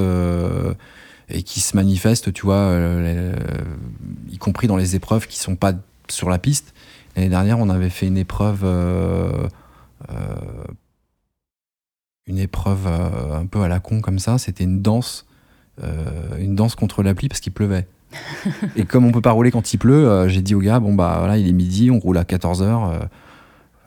[1.29, 2.79] et qui se manifeste, tu vois,
[4.31, 5.73] y compris dans les épreuves qui sont pas
[6.09, 6.75] sur la piste.
[7.17, 8.65] L'année dernière, on avait fait une épreuve.
[10.11, 10.65] Euh,
[12.27, 15.27] une épreuve euh, un peu à la con comme ça, c'était une danse,
[15.83, 17.87] euh, une danse contre la pluie parce qu'il pleuvait.
[18.77, 21.17] et comme on peut pas rouler quand il pleut, j'ai dit au gars bon bah
[21.19, 23.09] voilà il est midi, on roule à 14h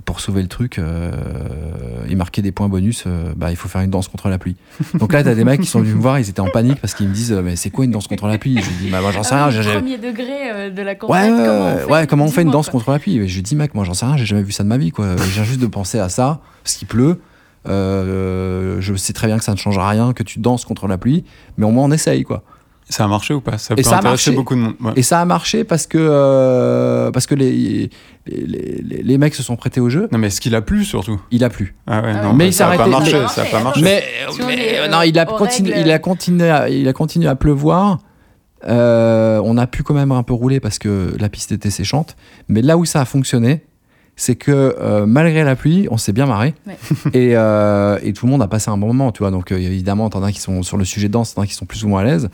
[0.06, 1.12] pour sauver le truc euh,
[2.10, 4.56] et marquer des points bonus, euh, bah il faut faire une danse contre la pluie.
[4.96, 6.94] Donc là t'as des mecs qui sont venus me voir, ils étaient en panique parce
[6.94, 8.60] qu'ils me disent mais c'est quoi une danse contre la pluie?
[8.62, 10.82] Je lui dis bah moi j'en sais rien, Ah oui, j'ai- premier degré euh, de
[10.82, 11.16] la compète.
[11.16, 11.86] Ouais, comment on fait?
[11.92, 12.80] ouais, comment on fait une danse quoi.
[12.80, 13.28] contre la pluie?
[13.28, 14.92] Je lui dis, mec, moi j'en sais rien, j'ai jamais vu ça de ma vie,
[14.92, 15.16] quoi.
[15.18, 17.20] Je viens juste de penser à ça, parce qu'il pleut.
[17.66, 20.98] Euh, je sais très bien que ça ne changera rien, que tu danses contre la
[20.98, 21.24] pluie,
[21.58, 22.44] mais au moins on essaye, quoi.
[22.94, 23.58] Ça a marché ou pas?
[23.58, 24.36] Ça Et peut ça a intéresser marché.
[24.38, 24.74] beaucoup de monde.
[24.82, 24.94] ouais.
[24.96, 27.90] Et ça a marché parce que, euh, parce que les,
[28.28, 30.08] les, les- les mecs se sont prêtés au jeu.
[30.12, 31.20] Non, mais est-ce qu'il a plu surtout?
[31.32, 31.76] Il a plu.
[31.88, 32.34] Ah ouais, Ah non.
[32.34, 33.20] Mais bah, il ça a pas marché.
[33.20, 33.82] mais- Ça a pas marché.
[33.82, 35.88] Mais, Si on mais, est, euh, non, il a, aux continué, règles.
[35.88, 38.00] il, a continué à, il a continué à pleuvoir.
[38.68, 42.16] Euh, on a pu quand même un peu rouler parce que la piste était séchante.
[42.48, 43.64] Mais là où ça a fonctionné,
[44.16, 46.54] c'est que euh, malgré la pluie, on s'est bien marré.
[46.68, 46.78] Ouais.
[47.14, 49.32] Et, euh, et tout le monde a passé un bon moment, tu vois.
[49.32, 51.54] Donc euh, évidemment, t'en as qui sont sur le sujet de danse, t'en as qui
[51.56, 52.30] sont plus ou moins à l'aise.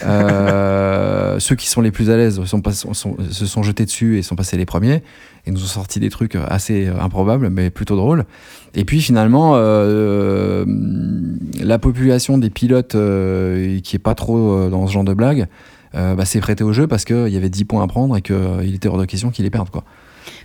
[1.40, 4.18] Ceux qui sont les plus à l'aise sont pas- sont- sont- se sont jetés dessus
[4.18, 5.02] et sont passés les premiers.
[5.46, 8.24] Et nous ont sorti des trucs assez improbables, mais plutôt drôles.
[8.74, 9.54] Et puis finalement,
[11.60, 12.92] la population des pilotes
[13.82, 15.46] qui est pas trop dans ce genre de blague,
[15.94, 18.74] bah, s'est prêtée au jeu parce qu'il y avait 10 points à prendre et qu'il
[18.74, 19.70] était hors de question qu'ils les perdent.
[19.70, 19.84] Quoi.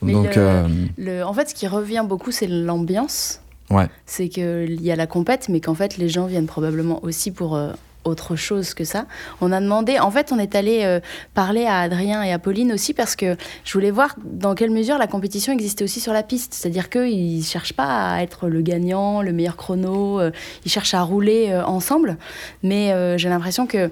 [0.01, 0.67] Mais Donc, le- euh,
[0.97, 3.39] Le- en fait, ce qui revient beaucoup, c'est l'ambiance.
[3.69, 3.87] Ouais.
[4.05, 7.55] C'est qu'il y a la compète, mais qu'en fait, les gens viennent probablement aussi pour
[7.55, 7.71] euh,
[8.03, 9.05] autre chose que ça.
[9.39, 10.99] On a demandé, en fait, on est allé euh,
[11.33, 14.97] parler à Adrien et à Pauline aussi parce que je voulais voir dans quelle mesure
[14.97, 16.53] la compétition existait aussi sur la piste.
[16.53, 20.31] C'est-à-dire qu'ils ne cherchent pas à être le gagnant, le meilleur chrono, euh,
[20.65, 22.17] ils cherchent à rouler ensemble.
[22.61, 23.89] Mais j'ai l'impression que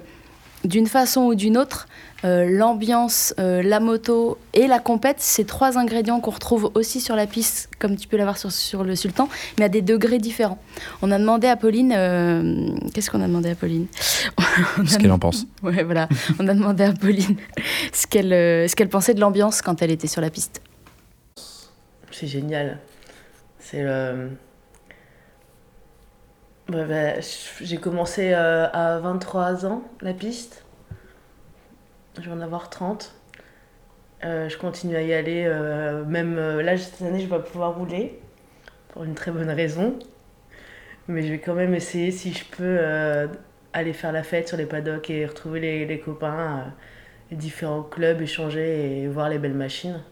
[0.64, 1.88] d'une façon ou d'une autre,
[2.24, 7.16] euh, l'ambiance, euh, la moto et la compète, c'est trois ingrédients qu'on retrouve aussi sur
[7.16, 10.58] la piste, comme tu peux l'avoir sur, sur le Sultan, mais à des degrés différents.
[11.02, 13.86] On a demandé à Pauline, euh, qu'est-ce qu'on a demandé à Pauline
[14.78, 15.46] On ce qu'elle en pense.
[15.62, 16.08] Ouais, voilà.
[16.40, 17.36] On a demandé à Pauline
[17.92, 20.60] ce qu'elle euh, ce qu'elle pensait de l'ambiance quand elle était sur la piste.
[22.10, 22.78] C'est génial.
[23.58, 24.30] C'est le.
[26.72, 27.20] Ouais, bah,
[27.60, 30.64] j'ai commencé euh, à 23 ans la piste.
[32.20, 33.14] Je vais en avoir 30.
[34.24, 35.44] Euh, je continue à y aller.
[35.46, 38.20] euh, même euh, là, cette année, je vais pouvoir rouler.
[38.90, 39.98] Pour une très bonne raison.
[41.08, 42.78] Mais je vais quand même essayer, si je peux,
[43.72, 46.72] aller faire la fête sur les paddocks et retrouver les, les copains,
[47.30, 50.02] les différents clubs, échanger et voir les belles machines.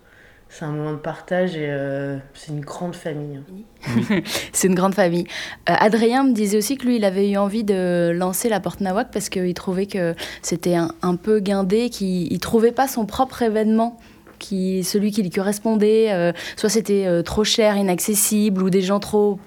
[0.53, 3.39] C'est un moment de partage et euh, c'est une grande famille.
[4.53, 5.27] C'est une grande famille.
[5.71, 8.81] Euh, Adrien me disait aussi que lui, il avait eu envie de lancer la Porte
[8.81, 13.43] Nawak parce qu'il trouvait que c'était un, peu guindé, qu'il ne trouvait pas son propre
[13.43, 13.99] événement.
[14.41, 19.39] Qui, celui qui lui correspondait, euh, soit c'était trop cher, inaccessible, ou des gens trop-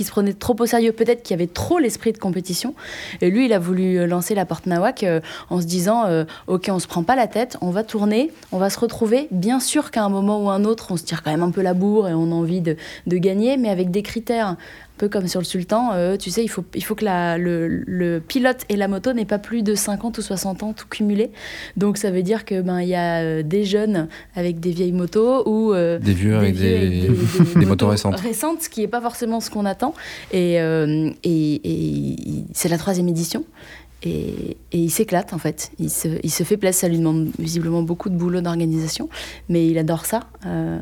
[0.00, 2.74] qui se prenaient trop au sérieux, peut-être qu'il y avait trop l'esprit de compétition.
[3.20, 6.24] Et lui, il a voulu euh, lancer la Porte Nawak euh, en se disant euh,
[6.46, 9.28] Ok, on se prend pas la tête, on va tourner, on va se retrouver.
[9.30, 11.60] Bien sûr qu'à un moment ou un autre, on se tire quand même un peu
[11.60, 14.56] la bourre et on a envie de, de gagner, mais avec des critères.
[15.00, 17.66] Peu comme sur le Sultan, euh, tu sais, il faut, il faut que la, le,
[17.86, 21.30] le pilote et la moto n'aient pas plus de 50 ou 60 ans tout cumulé.
[21.78, 24.92] Donc ça veut dire que ben il y a euh, des jeunes avec des vieilles
[24.92, 27.08] motos ou euh, Des vieux avec des,
[27.56, 28.20] des motos récentes.
[28.20, 29.94] récentes, ce qui n'est pas forcément ce qu'on attend.
[30.32, 32.16] Et, euh, et, et
[32.52, 33.46] c'est la troisième édition.
[34.02, 35.72] Et, et il s'éclate en fait.
[35.78, 36.80] Il se, il se fait plaisir.
[36.80, 39.08] Ça lui demande visiblement beaucoup de boulot d'organisation,
[39.48, 40.20] mais il adore ça.
[40.44, 40.78] Euh,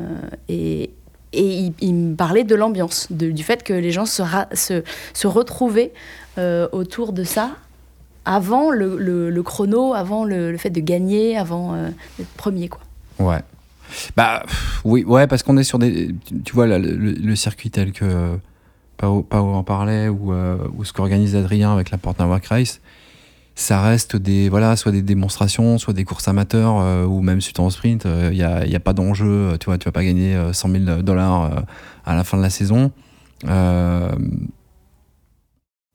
[0.48, 0.90] et
[1.38, 4.22] et il, me parlait de l'ambiance, du fait que les gens se,
[4.52, 5.92] se, retrouvaient
[6.36, 7.50] euh, autour de ça
[8.24, 12.68] avant le, le- chrono, avant le, le fait de gagner, avant euh, d'être premier.
[12.68, 12.80] Quoi.
[13.20, 13.40] Ouais.
[14.16, 14.42] Bah
[14.84, 16.14] oui, ouais, parce qu'on est sur des.
[16.44, 18.36] Tu, vois, là, le, circuit tel que
[18.96, 22.80] Pao, Pao en parlait, ou, euh, ou ce qu'organise Adrien avec la Porte Race,
[23.60, 24.48] ça reste des.
[24.48, 28.04] Voilà, soit des démonstrations, soit des courses amateurs, euh, ou même suite en sprint.
[28.06, 30.52] Il n'y a, y a pas d'enjeu, euh, tu vois, tu vas pas gagner euh,
[30.52, 31.60] 100 000 dollars euh,
[32.06, 32.92] à la fin de la saison.
[33.46, 34.10] Euh,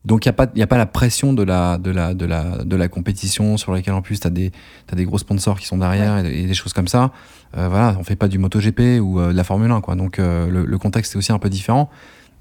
[0.06, 2.26] donc il n'y a, pas- y a pas la pression de la, de la, de
[2.26, 4.52] la, de la compétition sur laquelle en plus tu as, des
[4.86, 7.12] t'as des gros sponsors qui sont derrière et, et des choses comme ça.
[7.58, 9.80] Euh, voilà, on fait pas du MotoGP ou euh, de la Formule 1.
[9.80, 9.96] Quoi.
[9.96, 11.90] Donc euh, le, le contexte est aussi un peu différent.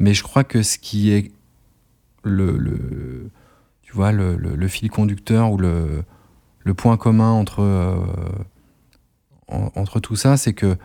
[0.01, 1.31] Mais je crois que ce qui est
[2.25, 3.31] le, le,
[3.92, 6.02] tu vois, le, le- le fil conducteur ou le,
[6.64, 7.94] le point commun entre, euh,
[9.48, 10.78] en- entre tout ça, c'est que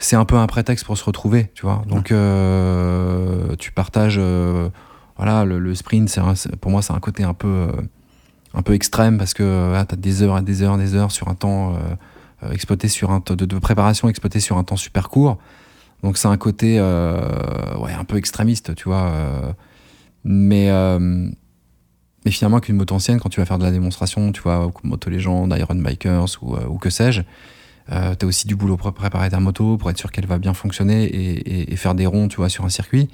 [0.00, 1.82] c'est un peu un prétexte pour se retrouver, tu vois.
[1.86, 4.70] Donc euh, tu partages, euh,
[5.18, 7.68] voilà, le, le sprint, c'est pour moi c'est un côté un peu,
[8.54, 11.12] un peu extrême parce que tu as des heures et des heures et des heures
[11.12, 11.74] sur un temps
[12.50, 15.36] exploité sur un de, de préparation exploité sur un temps super court.
[16.02, 19.12] Donc c'est un côté ouais, un peu extrémiste, tu vois.
[20.24, 20.70] mais,
[22.24, 25.10] mais finalement, qu'une moto ancienne, quand tu vas faire de la démonstration, tu vois, Moto
[25.10, 27.22] Legend, Iron Bikers ou, euh, ou que sais-je,
[27.92, 30.38] euh, tu as aussi du boulot pour préparer ta moto, pour être sûr qu'elle va
[30.38, 33.08] bien fonctionner et, et- faire des ronds, tu vois, sur un circuit.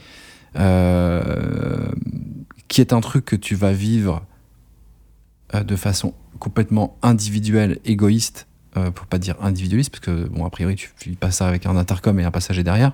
[0.56, 1.90] Euh,
[2.68, 4.22] qui est un truc que tu vas vivre
[5.54, 8.46] euh, de façon complètement individuelle, égoïste,
[8.94, 11.76] pour pas dire individualiste, parce que, bon, a priori, tu vis pas ça avec un
[11.76, 12.92] intercom et un passager derrière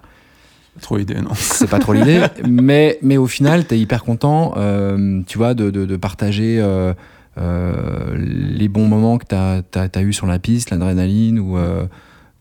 [0.81, 4.55] Trop idée, non c'est pas trop l'idée, mais, mais au final, tu es hyper content,
[4.57, 6.93] euh, tu vois, de, de, partager euh,
[7.39, 11.59] euh, les bons moments que tu as, eu sur la piste, l'adrénaline ou.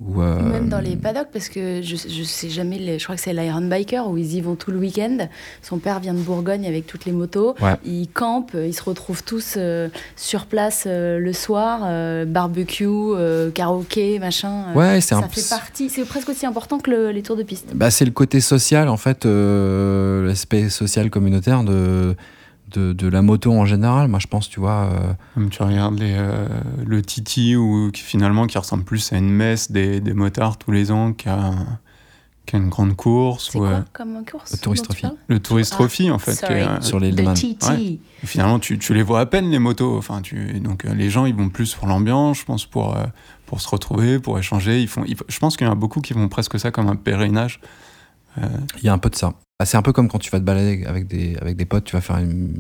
[0.01, 3.03] Euh, ou euh, Même dans les paddocks, parce que je, je sais jamais, les- je
[3.03, 5.17] crois que c'est l'Iron Biker où ils y vont tout le week-end.
[5.61, 7.55] Son père vient de Bourgogne avec toutes les motos.
[7.61, 7.75] Ouais.
[7.85, 13.51] Ils campent, ils se retrouvent tous euh, sur place euh, le soir, euh, barbecue, euh,
[13.51, 14.65] karaoké, machin.
[14.69, 17.37] euh, Ouais, c'est ça un fait partie, c'est presque aussi important que le- les tours
[17.37, 17.67] de piste.
[17.73, 22.15] Bah, c'est le côté social, en fait, euh, l'aspect social communautaire de,
[22.77, 24.07] de, de la moto en général.
[24.07, 24.89] Moi, je pense, tu vois.
[24.91, 26.47] euh, Comme tu regardes les, euh,
[26.85, 30.71] le Titi, ou qui finalement qui ressemble plus à une messe des, des motards tous
[30.71, 31.51] les ans qu'à
[32.45, 33.49] qu'à une grande course.
[33.51, 35.01] C'est ou, quoi euh, comme course Le Tourist dont tu Trophy.
[35.01, 36.33] parles le Tourist Ah, Trophy, en fait.
[36.33, 36.53] sorry.
[36.59, 37.23] est, euh, sur les Le.
[37.23, 37.99] Ouais.
[38.23, 39.97] finalement, tu, tu les vois à peine, les motos.
[39.97, 43.03] Enfin, tu, donc, euh, les gens, ils vont plus pour l'ambiance, je pense, pour, euh,
[43.47, 44.79] pour se retrouver, pour échanger.
[44.79, 46.87] Ils font, ils- je pense qu'il y en a beaucoup qui vont presque ça comme
[46.87, 47.59] un pèlerinage.
[48.37, 49.33] Il y a un peu de ça.
[49.59, 51.85] Bah, c'est un peu comme quand tu vas te balader avec des, avec des potes,
[51.85, 52.53] tu vas faire une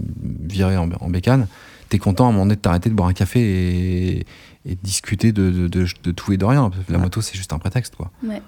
[0.43, 1.47] virée en, en bécane.
[1.89, 4.19] T'es content à un moment donné de t'arrêter de boire un café et,
[4.65, 6.69] et de discuter de, de, de- de tout et de rien.
[6.69, 7.03] Parce que La Ouais.
[7.03, 8.11] moto, c'est juste un prétexte, quoi.
[8.23, 8.41] Ouais.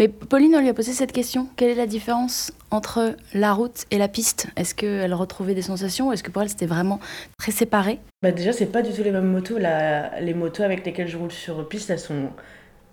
[0.00, 1.46] Mais Pauline, on lui a posé cette question.
[1.56, 4.48] Quelle est la différence entre la route et la piste?
[4.56, 6.98] Est-ce qu'elle retrouvait des sensations ou Est-ce que pour elle, c'était vraiment
[7.38, 8.00] très séparé?
[8.22, 9.56] Bah déjà, c'est pas du tout les mêmes motos.
[9.58, 12.30] La- Les motos avec lesquelles je roule sur piste, elles sont,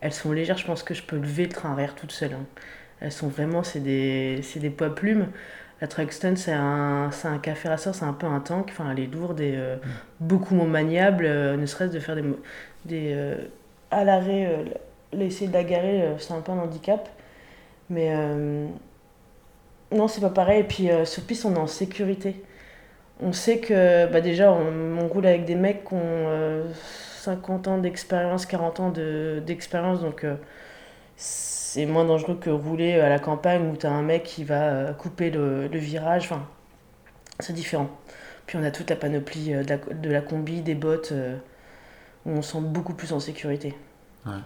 [0.02, 0.60] elles sont légères.
[0.60, 2.34] Je pense que je peux lever le train arrière toute seule.
[2.34, 2.46] hein.
[3.02, 5.28] Elles sont vraiment, c'est des, c'est des poids plumes.
[5.82, 8.68] La Truxton, c'est un, c'est un café racer, c'est un peu un tank.
[8.72, 9.78] Enfin, elle est lourde et euh,
[10.20, 11.26] beaucoup moins maniable.
[11.26, 12.24] euh, ne serait-ce de faire des,
[12.86, 13.36] des euh,
[13.92, 14.66] à l'arrêt,
[15.14, 17.10] laisser de la garer, c'est un peu un handicap.
[17.90, 18.12] Mais
[19.92, 20.62] non, c'est pas pareil.
[20.62, 22.44] Et puis sur piste, on est en sécurité.
[23.22, 26.66] On sait que bah déjà, on, on roule avec des mecs qui ont euh,
[27.20, 30.26] 50 ans d'expérience, 40 ans de- d'expérience, donc
[31.74, 34.64] c'est moins dangereux que rouler à la campagne où tu as un mec qui va
[34.64, 36.26] euh, couper le, le virage.
[36.26, 36.46] Enfin,
[37.40, 37.90] c'est différent.
[38.46, 41.38] Puis on a toute la panoplie euh, de la, de la combi, des bottes, euh,
[42.26, 43.74] où on se sent beaucoup plus en sécurité.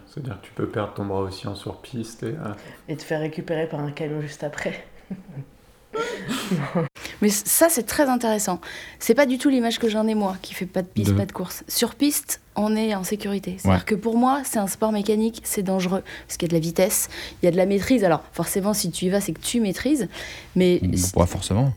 [0.06, 2.22] C'est-à-dire que tu peux perdre ton bras aussi en sur-piste.
[2.22, 2.54] Et, euh,
[2.88, 4.84] Et te faire récupérer par un camion juste après.
[7.22, 8.60] Mais ça, c'est très intéressant.
[8.98, 11.16] C'est pas du tout l'image que j'en ai moi, qui fait pas de piste, De-
[11.16, 11.64] pas de course.
[11.66, 13.56] Sur piste, on est en sécurité.
[13.58, 13.86] C'est-à-dire Ouais.
[13.86, 16.02] que pour moi, c'est un sport mécanique, c'est dangereux.
[16.26, 17.08] Parce qu'il y a de la vitesse,
[17.42, 18.04] il y a de la maîtrise.
[18.04, 20.08] Alors, forcément, si tu y vas, c'est que tu maîtrises.
[20.56, 20.80] Mais
[21.14, 21.72] Pas forcément.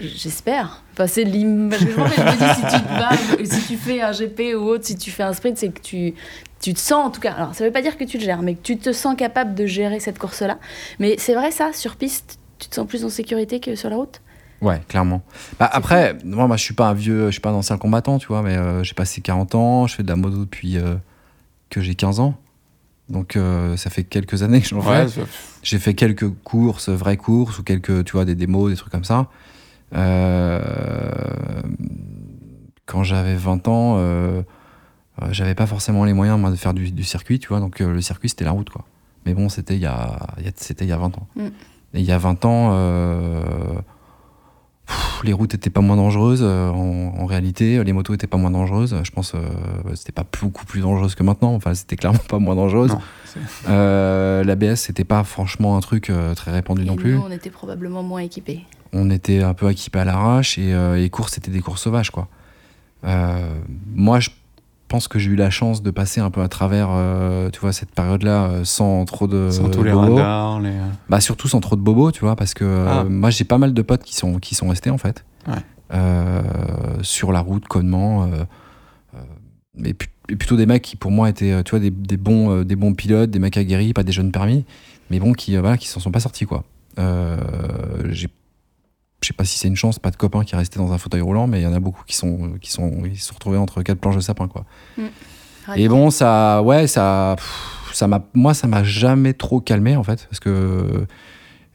[0.00, 0.82] j'espère.
[0.92, 4.54] Enfin, c'est l'image que je me dis, si tu, vas, si tu fais un GP
[4.56, 6.14] ou autre, si tu fais un sprint, c'est que tu,
[6.60, 7.32] tu te sens, en tout cas.
[7.32, 9.54] Alors, ça veut pas dire que tu le gères, mais que tu te sens capable
[9.54, 10.58] de gérer cette course-là.
[10.98, 13.96] Mais c'est vrai, ça, sur piste, tu te sens plus en sécurité que sur la
[13.96, 14.20] route?
[14.60, 15.22] Ouais, clairement.
[15.58, 18.18] Bah, après, moi, moi, je suis pas un vieux, je suis pas un ancien combattant,
[18.18, 20.94] tu vois, mais euh, j'ai passé 40 ans, je fais de la moto depuis euh,
[21.70, 22.34] que j'ai 15 ans.
[23.10, 24.88] Donc, euh, ça fait quelques années que j'en fais.
[25.02, 25.20] ouais, ça-
[25.62, 29.04] J'ai fait quelques courses, vraies courses, ou quelques, tu vois, des démos, des trucs comme
[29.04, 29.28] ça.
[29.94, 30.62] Euh,
[32.86, 33.98] quand j'avais 20 ans,
[35.30, 37.60] j'avais pas forcément les moyens, moi, de faire du, du circuit, tu vois.
[37.60, 38.84] Donc, euh, le circuit, c'était la route, quoi.
[39.26, 41.26] Mais bon, c'était il y a, il y a- c'était il y a 20 ans.
[41.36, 41.48] Mm.
[41.94, 43.42] Et il y a 20 ans, euh,
[44.86, 46.42] pff, les routes étaient pas moins dangereuses.
[46.42, 48.96] euh, en, en réalité, les motos étaient pas moins dangereuses.
[49.04, 49.40] Je pense, euh,
[49.94, 51.54] c'était pas beaucoup plus dangereuse que maintenant.
[51.54, 52.90] Enfin, c'était clairement pas moins dangereuse.
[52.92, 53.00] Non,
[53.68, 57.14] Euh, L'ABS, c'était pas franchement un truc euh, très répandu non Et plus.
[57.14, 58.60] nous, on était probablement moins équipés.
[58.92, 62.10] On était un peu équipés à l'arrache et euh, les courses, c'était des courses sauvages,
[62.10, 62.28] quoi.
[63.04, 63.48] Euh,
[63.94, 64.30] moi, je
[64.94, 67.72] pense que j'ai eu la chance de passer un peu à travers, euh, tu vois,
[67.72, 70.14] cette période-là euh, sans trop de Sans tous les bobos.
[70.14, 70.68] radars, les...
[70.70, 73.02] euh, Bah surtout sans trop de bobos, tu vois, parce que Ah.
[73.02, 75.62] moi j'ai pas mal de potes qui sont qui sont restés en fait, Ouais.
[77.02, 78.28] Sur la route, connement,
[79.76, 79.94] mais
[80.38, 83.30] plutôt des mecs qui pour moi étaient, tu vois, des, des bons des bons pilotes,
[83.30, 84.64] des mecs aguerris, pas des jeunes permis,
[85.10, 86.62] mais bon qui voilà qui s'en sont pas sortis quoi.
[88.10, 88.28] J'ai
[89.24, 91.20] je sais pas si c'est une chance, pas de copains qui restaient dans un fauteuil
[91.22, 93.58] roulant, mais il y en a beaucoup qui sont qui sont ils se sont retrouvés
[93.58, 94.64] entre quatre planches de sapin quoi.
[95.76, 100.02] Et bon, ça, ouais, ça, pff, ça m'a, moi, ça m'a jamais trop calmé en
[100.02, 100.50] fait, parce que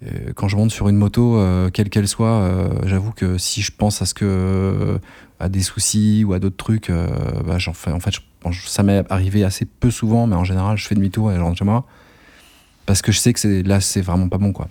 [0.05, 3.61] euh, quand je monte sur une moto, euh, quelle qu'elle soit, euh, j'avoue que si
[3.63, 4.99] je pense à ce que,
[5.39, 7.07] à des soucis ou à d'autres trucs, euh,
[7.45, 10.35] bah, j'en fais, en fait, je- bon, je- ça m'est arrivé assez peu souvent, mais
[10.35, 11.85] en général, je fais demi-tour et je rentre chez moi,
[12.85, 14.67] parce que je sais que c'est, là, c'est vraiment pas bon, quoi.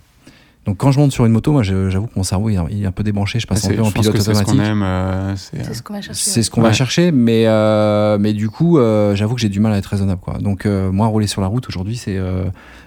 [0.69, 2.91] Donc quand je monte sur une moto, moi, j'avoue que mon cerveau il est- un
[2.91, 4.59] peu débranché, je passe un peu en pilote que c'est ce automatique.
[4.59, 4.83] qu'on aime.
[4.83, 6.29] euh, c'est, C'est ce qu'on va chercher.
[6.29, 9.59] C'est ce qu'on va chercher, mais, euh, mais du coup, euh, j'avoue que j'ai du
[9.59, 10.21] mal à être raisonnable.
[10.21, 10.37] Quoi.
[10.37, 12.43] Donc, euh, moi, rouler sur la route aujourd'hui, c'est euh,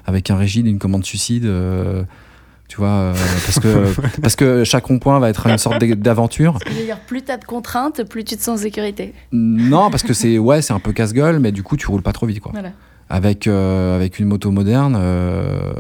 [0.07, 1.45] avec un rigide, une commande suicide.
[1.45, 2.05] euh,
[2.69, 3.15] tu vois, euh,
[3.45, 3.87] parce, que,
[4.23, 6.59] parce que chaque rond-point va être une sorte d'aventure.
[6.87, 9.13] Dire, plus t'as de contraintes, plus tu te sens en sécurité.
[9.33, 12.13] Non, parce que c'est ouais, c'est un peu casse-gueule, mais du coup, tu roules pas
[12.13, 12.41] trop vite.
[12.41, 12.53] Quoi.
[12.53, 12.71] Voilà.
[13.11, 15.73] Avec, euh, avec une moto moderne, euh,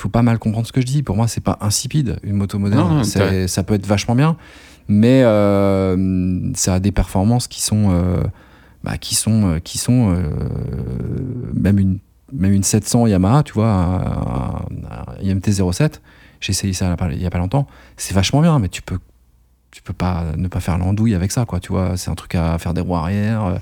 [0.00, 1.02] faut pas mal comprendre ce que je dis.
[1.02, 2.88] Pour moi, c'est pas insipide, une moto moderne.
[2.88, 4.36] Non, non, ça peut être vachement bien,
[4.88, 8.22] mais euh, ça a des performances qui sont, euh,
[8.82, 10.22] bah, qui sont, euh, qui sont euh,
[11.54, 11.98] même, une,
[12.32, 14.00] même une 700 Yamaha, tu vois, un,
[14.90, 16.00] un IMT 07.
[16.40, 17.66] J'ai essayé ça il y a pas longtemps.
[17.96, 18.98] C'est vachement bien, mais tu peux,
[19.70, 21.60] tu peux pas ne pas faire l'andouille avec ça, quoi.
[21.60, 23.60] Tu vois, c'est un truc à faire des roues arrière.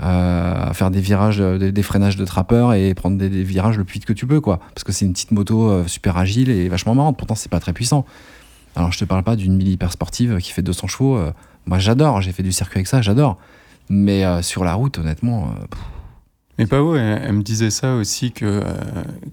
[0.00, 3.84] Euh, à faire des virages, euh, des, freinages de trappeur et prendre des, virages le
[3.84, 4.58] plus vite que tu peux, quoi.
[4.74, 7.16] Parce que c'est une petite moto euh, super agile et vachement marrante.
[7.16, 8.04] Pourtant, c'est pas très puissant.
[8.74, 11.20] Alors, je te parle pas d'une mille hyper sportive qui fait 200 chevaux.
[11.66, 12.22] moi, j'adore.
[12.22, 13.38] J'ai fait du circuit avec ça, j'adore.
[13.90, 15.54] Mais sur la route, honnêtement,
[16.58, 18.62] Mais Pao, elle, elle me disait ça aussi que,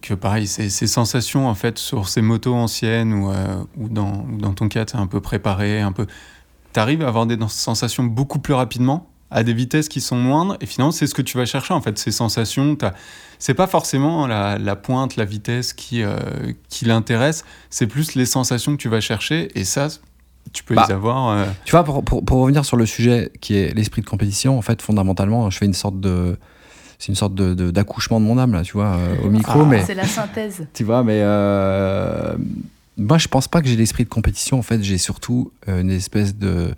[0.01, 3.31] que pareil, ces, sensations en fait sur ces motos anciennes ou,
[3.77, 6.05] ou dans, dans ton cas, t'es un peu préparé, un peu.
[6.73, 10.65] T'arrives à avoir des sensations beaucoup plus rapidement, à des vitesses qui sont moindres, et
[10.65, 12.75] finalement, c'est ce que tu vas chercher en fait, ces sensations.
[13.37, 16.17] C'est pas forcément la, la pointe, la vitesse qui, euh,
[16.69, 19.87] qui l'intéresse, c'est plus les sensations que tu vas chercher, et ça,
[20.51, 21.29] tu peux Bah, les avoir.
[21.29, 24.57] euh, Tu vois, pour, pour, pour revenir sur le sujet qui est l'esprit de compétition,
[24.57, 26.37] en fait, fondamentalement, je fais une sorte de.
[26.97, 29.61] C'est une sorte de- de- d'accouchement de, mon âme, là, tu vois, euh, au micro,
[29.61, 29.65] Ah.
[29.65, 29.85] mais.
[29.85, 30.65] C'est la synthèse.
[30.73, 32.35] Tu vois, mais euh,
[32.97, 34.59] moi, je pense pas que j'ai l'esprit de compétition.
[34.59, 36.73] En fait, j'ai surtout une espèce de,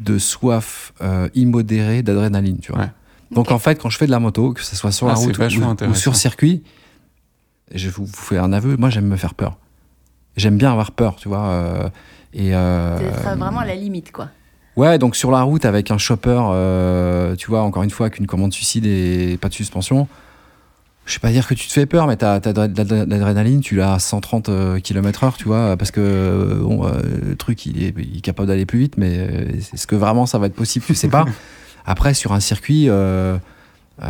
[0.00, 2.80] de soif euh, immodérée d'adrénaline, tu vois.
[2.82, 2.90] Ouais.
[3.30, 5.16] Donc, en fait, quand je fais de la moto, que ce soit sur Ah, la
[5.16, 5.38] c'est route
[5.88, 6.62] ou- sur circuit,
[7.72, 9.56] je vais vous, vous fais un aveu, moi, j'aime me faire peur.
[10.36, 11.46] J'aime bien avoir peur, tu vois.
[11.46, 11.88] euh,
[12.32, 14.28] et euh, C'est d'être vraiment à la limite, quoi.
[14.76, 18.18] Ouais, donc sur la route avec un chopper, euh, tu vois, encore une fois, avec
[18.18, 20.08] une commande suicide et pas de suspension.
[21.10, 23.74] Je vais pas dire que tu te fais peur, mais t'as as de l'adrénaline, tu
[23.74, 24.48] l'as à 130
[24.80, 28.46] km/h, tu vois, parce que euh, bon, euh, le truc, il est, il est capable
[28.46, 30.84] d'aller plus vite, mais euh, est-ce que vraiment ça va être possible?
[30.86, 31.24] Tu sais pas.
[31.84, 33.36] Après, sur un circuit, euh,
[34.02, 34.08] euh,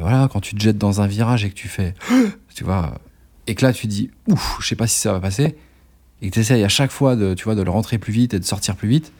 [0.00, 1.94] voilà, quand tu te jettes dans un virage et que tu fais,
[2.54, 2.94] tu vois,
[3.46, 5.56] et que là tu dis, ouf, je sais pas si ça va passer,
[6.22, 8.34] et que tu essayes à chaque fois de, tu vois, de le rentrer plus vite
[8.34, 9.12] et de sortir plus vite,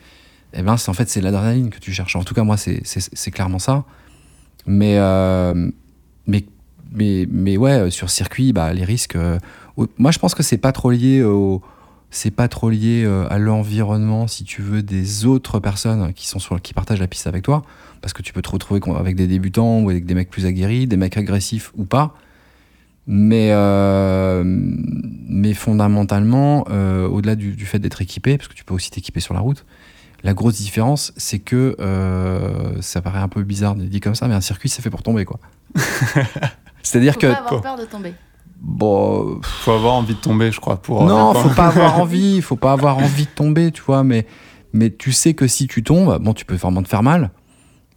[0.54, 2.16] eh ben, c'est- en fait, c'est l'adrénaline que tu cherches.
[2.16, 2.82] En tout cas, moi, c'est-
[3.30, 3.84] clairement ça.
[4.66, 5.70] Mais, euh,
[6.28, 6.44] mais,
[6.92, 9.16] mais, mais ouais, euh, sur circuit, bah, les risques.
[9.16, 9.38] euh,
[9.96, 11.60] moi, je pense que c'est pas trop lié au.
[12.10, 16.38] C'est pas trop lié euh, à l'environnement, si tu veux, des autres personnes qui sont
[16.38, 17.62] sur, qui partagent la piste avec toi,
[18.00, 20.86] parce que tu peux te retrouver avec des débutants ou avec des mecs plus aguerris,
[20.86, 22.14] des mecs agressifs ou pas.
[23.06, 23.52] Mais,
[24.44, 29.40] mais fondamentalement, au-delà du fait d'être équipé, parce que tu peux aussi t'équiper sur la
[29.40, 29.66] route,
[30.24, 34.26] la grosse différence, c'est que euh, ça paraît un peu bizarre de dit comme ça,
[34.28, 35.38] mais un circuit, c'est fait pour tomber, quoi.
[36.82, 38.14] C'est-à-dire Faut que pas avoir peur de tomber.
[38.60, 41.04] bon, faut avoir envie de tomber, je crois, pour.
[41.04, 44.26] non, euh, faut pas avoir envie, faut pas avoir envie de tomber, tu vois, mais,
[44.72, 47.30] mais tu sais que si tu tombes, bon, tu peux vraiment te faire mal.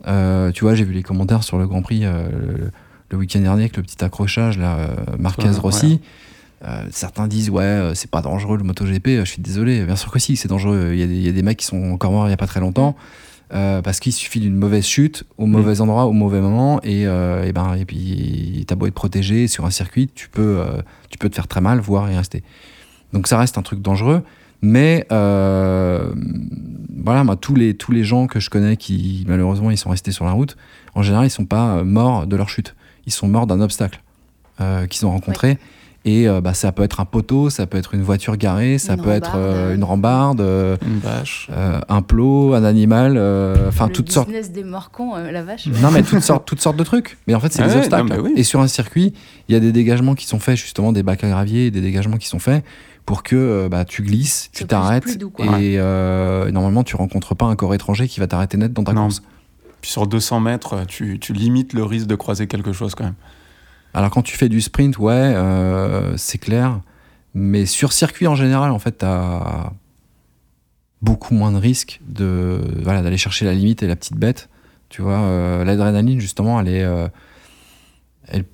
[0.07, 2.71] Euh, tu vois, j'ai vu les commentaires sur le Grand Prix euh, le,
[3.09, 6.01] le week-end dernier avec le petit accrochage, là, Marquez Ouais, Rossi.
[6.63, 9.07] Euh, certains disent, ouais, euh, c'est pas dangereux le MotoGP.
[9.07, 10.91] Euh, Je suis désolé, bien sûr que si, c'est dangereux.
[10.93, 12.33] Il y, a des, il y a des mecs qui sont encore morts il y
[12.33, 12.95] a pas très longtemps.
[13.53, 17.51] euh, parce qu'il suffit d'une mauvaise chute au mauvais endroit au mauvais moment et, et
[17.51, 20.63] ben et puis t'as beau être protégé sur un circuit tu peux
[21.09, 22.43] tu peux te faire très mal voire y rester
[23.11, 24.23] donc ça reste un truc dangereux
[24.61, 26.13] mais voilà
[27.25, 30.23] moi tous les tous les gens que je connais qui malheureusement ils sont restés sur
[30.23, 30.55] la route
[30.95, 32.73] en général ils sont pas morts de leur chute
[33.05, 34.01] ils sont morts d'un obstacle
[34.89, 35.57] qu'ils ont rencontré
[36.03, 38.95] Et euh, bah, ça peut être un poteau, ça peut être une voiture garée, ça
[38.95, 39.75] Une peut être euh, rambarde.
[39.77, 41.47] une rambarde, euh, Une vache.
[41.51, 43.17] euh, un plot, un animal,
[43.67, 44.29] enfin toutes sortes.
[44.51, 45.67] des morcons, euh, la vache.
[45.67, 47.17] Non, mais toutes sortes, toutes sortes de trucs.
[47.27, 48.09] Mais en fait, c'est Ah des ouais, obstacles.
[48.09, 48.33] non, mais oui.
[48.35, 49.13] Et sur un circuit,
[49.47, 52.17] il y a des dégagements qui sont faits, justement, des bacs à gravier, des dégagements
[52.17, 52.63] qui sont faits
[53.05, 55.45] pour que euh, bah, tu glisses, tu t'arrêtes fluide ou quoi.
[55.59, 58.93] et euh, normalement, tu rencontres pas un corps étranger qui va t'arrêter net dans ta
[58.93, 59.03] Non.
[59.03, 59.21] course.
[59.81, 63.13] Puis sur 200 mètres, tu, tu limites le risque de croiser quelque chose quand même.
[63.93, 66.81] Alors quand tu fais du sprint, ouais, euh, c'est clair.
[67.33, 69.71] Mais sur circuit en général, en fait, t'as
[71.01, 74.49] beaucoup moins de risques de voilà d'aller chercher la limite et la petite bête.
[74.89, 77.07] Tu vois, euh, l'adrénaline justement, elle est, euh,
[78.27, 78.45] elle,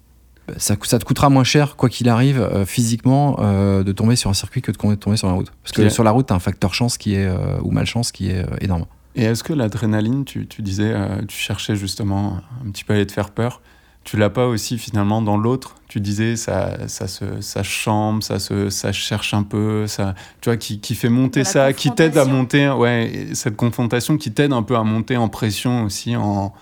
[0.57, 3.35] ça, ça te coûtera moins cher quoi qu'il arrive physiquement
[3.83, 5.51] de tomber sur un circuit que de tomber sur la route.
[5.63, 7.29] Parce que sur la route, t'as un facteur chance qui est
[7.61, 8.85] ou malchance qui est énorme.
[9.15, 10.93] Et est-ce que l'adrénaline, tu, tu disais,
[11.27, 13.61] tu cherchais justement un petit peu à aller te faire peur,
[14.07, 15.75] tu l'as pas aussi finalement dans l'autre?
[15.89, 20.47] Tu disais, ça, ça, se, ça chambre, ça, se, ça cherche un peu, ça, tu
[20.47, 24.31] vois, qui, qui fait monter ça, qui t'aide à monter, ouais, et cette confrontation qui
[24.31, 26.53] t'aide un peu à monter en pression aussi, en...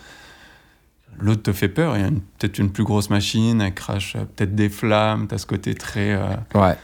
[1.20, 4.56] L'autre te fait peur, il y a peut-être une plus grosse machine, elle crache peut-être
[4.56, 6.76] des flammes, t'as ce côté très, euh, Ouais.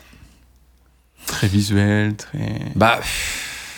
[1.26, 2.62] très visuel, très...
[2.76, 3.00] Bah,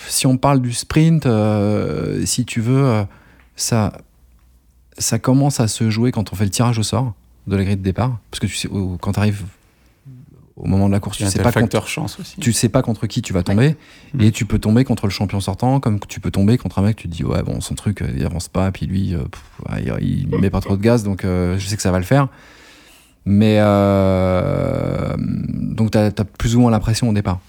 [0.10, 3.04] si on parle du sprint, euh, si tu veux, euh,
[3.56, 3.94] ça,
[4.98, 7.14] ça commence à se jouer quand on fait le tirage au sort
[7.48, 8.20] de la grille de départ.
[8.32, 9.44] Parce que tu sais, au- quand tu arrives
[10.56, 12.40] au moment de la course, tu sais, un pas contre, facteur chance aussi.
[12.40, 13.76] tu sais pas contre qui tu vas tomber.
[14.14, 14.22] Mm.
[14.22, 16.96] Et tu peux tomber contre le champion sortant, comme tu peux tomber contre un mec,
[16.96, 19.42] tu te dis, ouais, bon, son truc, euh, il avance pas, puis lui, euh, pff,
[20.02, 22.06] il, il met pas trop de gaz, donc euh, je sais que ça va le
[22.06, 22.28] faire.
[23.26, 27.40] Mais euh, donc, tu as, plus ou moins l'impression au départ.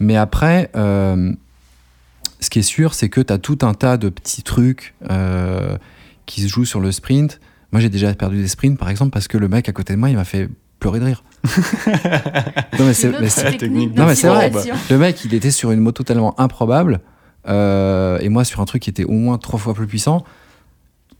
[0.00, 1.32] Mais après, euh,
[2.40, 4.94] ce qui est sûr, c'est que tu as tout un tas de petits trucs
[6.28, 7.40] qui se jouent sur le sprint.
[7.72, 9.98] Moi, j'ai déjà perdu des sprints, par exemple, parce que le mec à côté de
[9.98, 10.48] moi, il m'a fait
[10.78, 11.24] pleurer de rire.
[12.78, 14.50] non, mais c'est, Une autre mais c'est- technique Non, mais c'est vrai.
[14.90, 17.00] le mec, il était sur une moto tellement improbable,
[17.48, 20.24] euh, et moi sur un truc qui était au moins trois fois plus puissant.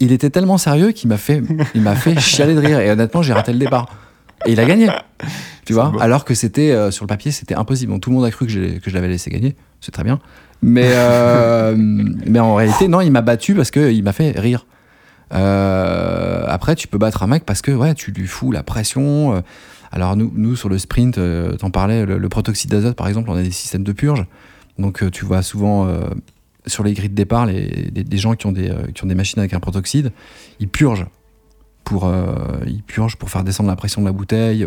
[0.00, 1.42] Il était tellement sérieux qu'il m'a fait,
[1.74, 2.78] il m'a fait chialer de rire.
[2.80, 3.88] Et honnêtement, j'ai raté le départ.
[4.46, 4.88] Et il a gagné.
[5.64, 5.90] Tu vois?
[5.90, 5.98] beau.
[6.00, 7.90] Alors que c'était euh, sur le papier, c'était impossible.
[7.92, 9.56] Donc, tout le monde a cru que je, que je l'avais laissé gagner.
[9.80, 10.20] C'est très bien.
[10.62, 11.74] Mais, euh,
[12.26, 14.66] mais en réalité, non, il m'a battu parce qu'il m'a fait rire.
[15.34, 19.34] Euh, après, tu peux battre un mec parce que ouais, tu lui fous la pression.
[19.36, 19.40] euh,
[19.90, 23.30] alors nous, nous sur le sprint, euh, t'en parlais, le, le protoxyde d'azote par exemple,
[23.30, 24.24] on a des systèmes de purge.
[24.78, 25.88] Donc euh, tu vois souvent
[26.66, 29.14] sur les grilles de départ les, des, des gens qui ont des, qui ont des
[29.14, 30.12] machines avec un protoxyde,
[30.60, 31.06] ils purgent
[31.84, 32.12] pour,
[32.66, 34.66] ils purgent pour faire descendre la pression de la bouteille.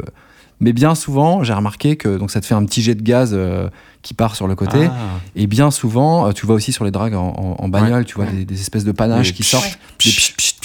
[0.59, 3.31] Mais bien souvent, j'ai remarqué que donc ça te fait un petit jet de gaz
[3.33, 3.67] euh,
[4.03, 4.89] qui part sur le côté.
[4.91, 4.95] Ah.
[5.35, 8.13] Et bien souvent, euh, tu vois aussi sur les dragues en, en- en bagnole, tu
[8.15, 10.11] vois des, des espèces de panaches Les qui sortent des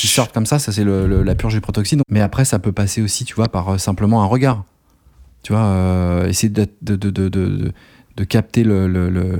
[0.07, 2.03] qui comme ça, ça c'est la purge du protoxyde.
[2.11, 4.65] Mais après, ça peut passer aussi, tu vois, par euh, simplement un regard.
[5.43, 6.65] Tu vois, euh, essayer de,
[8.25, 9.33] capter le,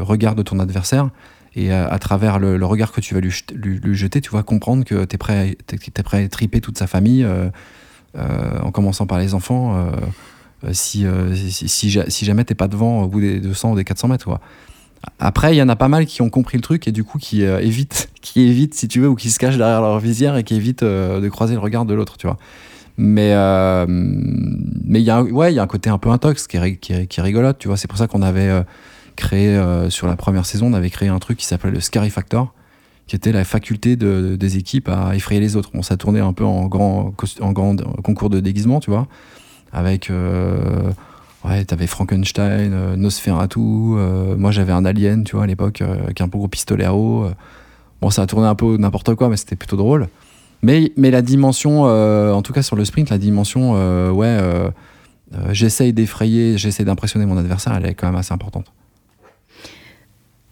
[0.00, 1.10] regard de ton adversaire
[1.54, 4.30] et à, à travers le, regard que tu vas lui, jet- lui- lui jeter, tu
[4.30, 7.48] vas comprendre que tu es prêt, à- prêt à triper toute sa famille, euh,
[8.16, 9.90] euh, en commençant par les enfants, euh,
[10.64, 13.76] euh, si, euh, si, si, si jamais t'es pas devant au bout des 200 ou
[13.76, 14.24] des 400 mètres.
[14.24, 14.40] Quoi.
[15.20, 17.18] Après, il y en a pas mal qui ont compris le truc et du coup
[17.18, 20.36] qui euh, évitent, qui évitent, si tu veux, ou qui se cachent derrière leur visière
[20.36, 22.36] et qui évitent euh, de croiser le regard de l'autre, tu vois.
[22.96, 26.56] Mais euh, mais il y a ouais, y a un côté un peu intox qui
[26.56, 27.76] est, qui est, qui est rigolote, tu vois.
[27.76, 28.62] C'est pour ça qu'on avait euh,
[29.14, 32.52] créé sur la première saison, on avait créé un truc qui s'appelait le Scary Factor,
[33.06, 35.70] qui était la faculté de- des équipes à effrayer les autres.
[35.74, 39.06] On s'est tourné un peu en grand, en grand concours de déguisement, tu vois,
[39.72, 40.10] avec
[41.44, 46.02] Ouais, t'avais Frankenstein, euh, Nosferatu, euh, moi j'avais un alien, tu vois, à l'époque, euh,
[46.02, 47.28] avec un beau gros pistolet à eau.
[48.00, 50.08] Bon, ça a tourné un peu n'importe quoi, mais c'était plutôt drôle.
[50.62, 53.72] Mais, mais la dimension, euh, en tout cas sur le sprint, la dimension,
[54.12, 54.38] ouais,
[55.50, 58.72] j'essaye d'effrayer, j'essaye d'impressionner mon adversaire, elle est quand même assez importante.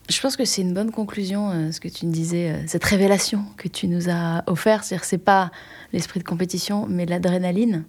[0.08, 3.66] Je pense que c'est une bonne conclusion, ce que tu nous disais, cette révélation que
[3.66, 4.84] tu nous as offert.
[4.84, 5.50] C'est-à-dire que c'est pas
[5.92, 7.84] l'esprit de compétition, mais l'adrénaline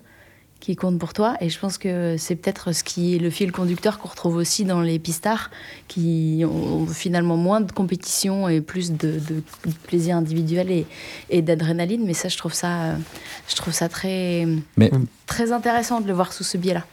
[0.60, 1.36] qui compte pour toi.
[1.42, 4.66] Et je pense que c'est peut-être ce qui est le fil conducteur qu'on retrouve aussi
[4.66, 5.50] dans les pistards,
[5.88, 9.44] qui ont finalement moins de compétition et plus de, de
[9.84, 10.86] plaisir individuel et,
[11.30, 12.06] et d'adrénaline.
[12.06, 12.96] Mais ça, je trouve ça,
[13.48, 14.92] je trouve ça très, Mais
[15.26, 16.86] très intéressant de le voir sous ce biais-là.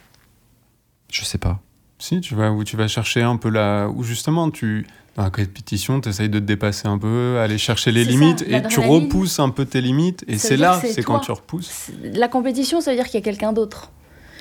[1.11, 1.61] je sais pas.
[1.99, 4.87] Si, tu vas, où tu vas chercher un peu là, où justement, tu,
[5.17, 8.43] dans la compétition, tu essayes de te dépasser un peu, aller chercher les ça, limites,
[8.49, 11.91] et tu repousses un peu tes limites, et c'est là, que c'est quand tu repousses.
[12.03, 13.91] La compétition, ça veut dire qu'il y a quelqu'un d'autre.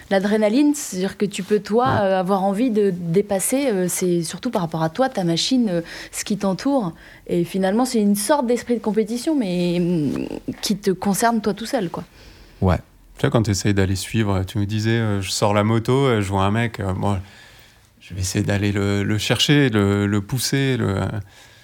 [0.10, 2.00] L'adrénaline, c'est-à-dire que tu peux, toi, Ouais.
[2.02, 5.82] euh, avoir envie de dépasser, euh, c'est surtout par rapport à toi, ta machine, euh,
[6.12, 6.92] ce qui t'entoure.
[7.28, 10.28] Et finalement, c'est une sorte d'esprit de compétition, mais hum,
[10.62, 12.04] qui te concerne toi tout seul, quoi.
[12.62, 12.78] Ouais.
[13.18, 15.94] Tu vois, quand tu essayes d'aller suivre, tu me disais, euh, je sors la moto,
[15.94, 17.20] euh, je vois un mec, euh, moi,
[18.06, 20.76] je vais essayer d'aller le, le chercher, le, le pousser.
[20.78, 20.98] Le...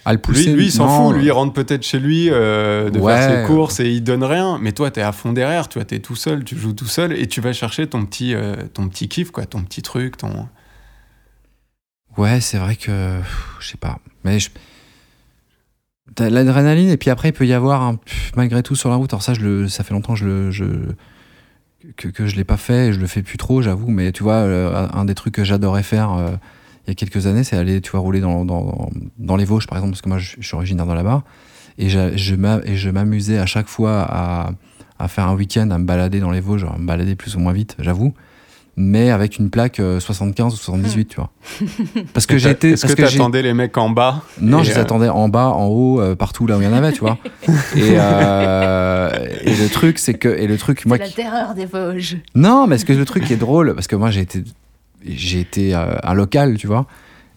[0.06, 2.90] À le Lui, pousser, lui, il s'en fout, lui, il rentre peut-être chez lui euh,
[2.90, 3.14] de Ouais.
[3.14, 4.58] faire ses courses et il donne rien.
[4.62, 7.12] Mais toi, t'es à fond derrière, tu vois, t'es tout seul, tu joues tout seul
[7.12, 10.48] et tu vas chercher ton petit, euh, ton petit kiff, quoi, ton petit truc, ton.
[12.18, 13.20] Ouais, c'est vrai que.
[13.60, 14.00] Je sais pas.
[14.24, 14.50] Mais je-
[16.18, 18.00] l'adrénaline, et puis après, il peut y avoir, un-
[18.36, 19.14] malgré tout, sur la route.
[19.14, 20.52] Alors, ça, je le, ça fait longtemps que je le.
[20.52, 20.64] Je,
[21.98, 23.90] que, que je l'ai pas fait, et je le fais plus trop, j'avoue.
[23.90, 26.32] Mais tu vois, euh, un des trucs que j'adorais faire euh,
[26.88, 29.68] il y a quelques années, c'est aller, tu vois, rouler dans, dans, dans les Vosges,
[29.68, 31.24] par exemple, parce que moi, je, suis originaire de là-bas.
[31.78, 34.52] Et je m'amusais à chaque fois à,
[35.00, 37.40] à faire un week-end, à me balader dans les Vosges, à me balader plus ou
[37.40, 38.14] moins vite, j'avoue.
[38.82, 41.32] Mais avec une plaque euh, 75 ou 78, tu vois.
[42.14, 42.70] Parce que j'ai été.
[42.72, 45.48] Est-ce parce que t'attendais les mecs en bas non, je les euh, attendais en bas,
[45.48, 47.18] en haut, euh, partout là où il y en avait, tu vois.
[47.76, 49.12] et, euh,
[49.44, 52.18] et le truc, c'est que et le truc, moi, C'est la qui- terreur des Vosges.
[52.36, 54.44] non, mais ce que le truc qui est drôle, parce que moi j'ai été,
[55.06, 56.88] j'ai été euh, un local, tu vois.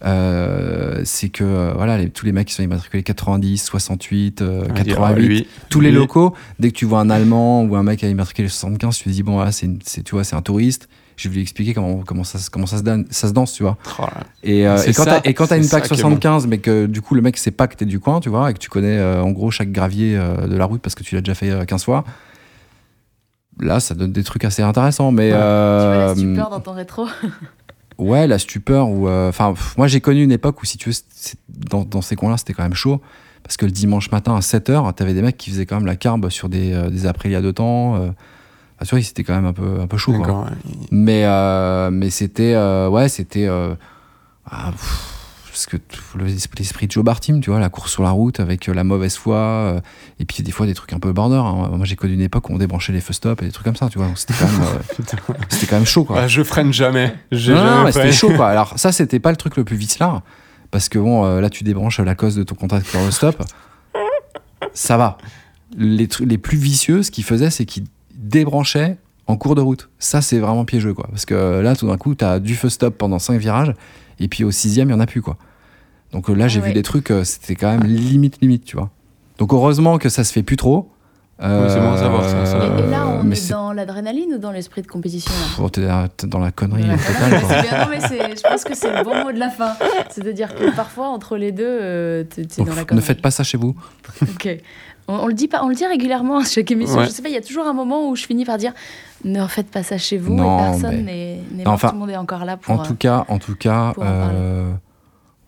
[0.04, 4.64] euh, c'est que euh, voilà les- tous les mecs qui sont immatriculés 90, 68, euh,
[4.68, 7.76] on va dire, 88, lui, tous les locaux, dès que tu vois un Allemand ou
[7.76, 10.36] un mec qui a immatriculé 75, tu te dis bon ah, c'est- tu vois c'est
[10.36, 10.88] un touriste.
[11.22, 13.52] Je vais lui expliquer comment comment ça se- comment ça se danse, ça se danse,
[13.52, 13.76] tu vois.
[13.98, 14.04] Oh.
[14.42, 16.46] Et, euh, et quand ça, t'as et quand t'as une plaque ça qui est 75,
[16.46, 18.54] mais que du coup le mec sait pas que t'es du coin, tu vois, et
[18.54, 21.14] que tu connais euh, en gros chaque gravier euh, de la route parce que tu
[21.14, 22.04] l'as déjà fait euh, 15 fois,
[23.60, 25.12] là ça donne des trucs assez intéressants.
[25.12, 25.38] Mais Ouais.
[25.38, 27.06] Tu vois la stupeur dans ton rétro
[27.98, 30.90] ouais, la stupeur ou euh, enfin pff, moi j'ai connu une époque où si tu
[30.90, 30.96] veux
[31.48, 33.00] dans, dans ces coins-là c'était quand même chaud
[33.42, 35.96] parce que le dimanche matin à 7h, t'avais des mecs qui faisaient quand même la
[35.96, 37.96] carbe sur des euh, des Aprilia de temps.
[37.96, 38.16] Euh, enfin, tu
[38.90, 40.12] vois, c'était quand même un peu un peu chaud.
[40.22, 40.46] quoi.
[40.90, 42.54] Mais, euh, mais c'était.
[42.54, 43.46] euh, ouais, c'était.
[43.46, 43.74] euh,
[44.50, 45.08] ah, pff,
[45.50, 45.76] parce que
[46.58, 49.16] l'esprit de Joe Bartim, tu vois, la course sur la route avec euh, la mauvaise
[49.16, 49.80] foi.
[50.18, 51.36] et puis des fois des trucs un peu border.
[51.36, 51.68] hein.
[51.76, 53.76] Moi j'ai connu une époque où on débranchait les feu stop et des trucs comme
[53.76, 54.08] ça, tu vois.
[54.14, 54.62] C'était quand, même,
[55.70, 56.22] quand chaud, quoi.
[56.22, 57.14] Ah, je freine jamais.
[57.30, 58.48] Non, mais c'était chaud, quoi.
[58.50, 60.22] Alors ça, c'était pas le truc le plus vicelard.
[60.70, 63.42] Parce que bon, là, tu débranches la cause de ton contact sur le stop.
[64.72, 65.18] Ça va.
[65.76, 67.84] Les, les plus vicieux, ce qu'ils faisaient, c'est qu'ils
[68.22, 68.96] débranchaient
[69.26, 69.88] en cours de route.
[69.98, 71.06] Ça, c'est vraiment piégeux, quoi.
[71.10, 73.74] Parce que euh, là, tout d'un coup, t'as du feu stop pendant 5 virages,
[74.18, 75.36] et puis au sixième, il y en a plus, quoi.
[76.12, 78.76] Donc euh, là, j'ai Ah vu des trucs, euh, c'était quand même limite, limite, tu
[78.76, 78.90] vois.
[79.38, 80.88] Donc heureusement que ça se fait plus trop.
[81.40, 82.58] Oui, c'est bon à savoir, ça, ça.
[82.58, 86.08] Et, et là, on mais est dans l'adrénaline ou dans l'esprit de compétition là?
[86.26, 87.62] Dans la connerie totale, quoi.
[87.62, 89.72] Bien, non, mais c'est- je pense que c'est le bon mot de la fin.
[90.10, 93.04] C'est-à-dire que parfois, entre les deux, euh, t'es Donc, dans la ne connerie.
[93.04, 93.74] faites pas ça chez vous.
[94.22, 94.48] Ok.
[95.08, 96.98] On, on le dit pas, on le dit régulièrement à chaque émission.
[96.98, 97.06] Ouais.
[97.06, 98.72] Je sais pas, il y a toujours un moment où je finis par dire
[99.24, 102.10] ne faites pas ça chez vous Non, et personne mais- n'est enfin, tout le monde
[102.10, 102.72] est encore là pour.
[102.74, 104.72] En tout cas, en tout cas, euh,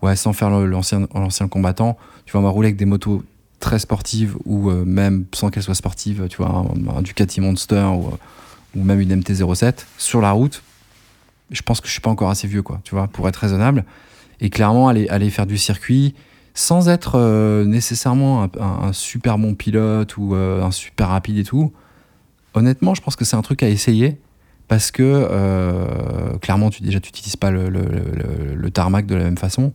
[0.01, 3.23] ouais, sans faire l'ancien l'ancien combattant, tu vois, on va rouler avec des motos
[3.59, 7.83] très sportives ou euh, même sans qu'elles soient sportives, tu vois, un, un Ducati Monster
[7.95, 8.11] ou,
[8.75, 10.61] ou même une MT-07 sur la route.
[11.51, 13.85] Je pense que je suis pas encore assez vieux, quoi, tu vois, pour être raisonnable.
[14.41, 16.13] Et clairement, aller, aller faire du circuit
[16.55, 21.73] sans être euh, nécessairement un, super bon pilote ou euh, un super rapide et tout.
[22.53, 24.17] Honnêtement, je pense que c'est un truc à essayer
[24.69, 29.73] parce que euh, clairement, tu déjà, tu n'utilises pas le, tarmac de la même façon.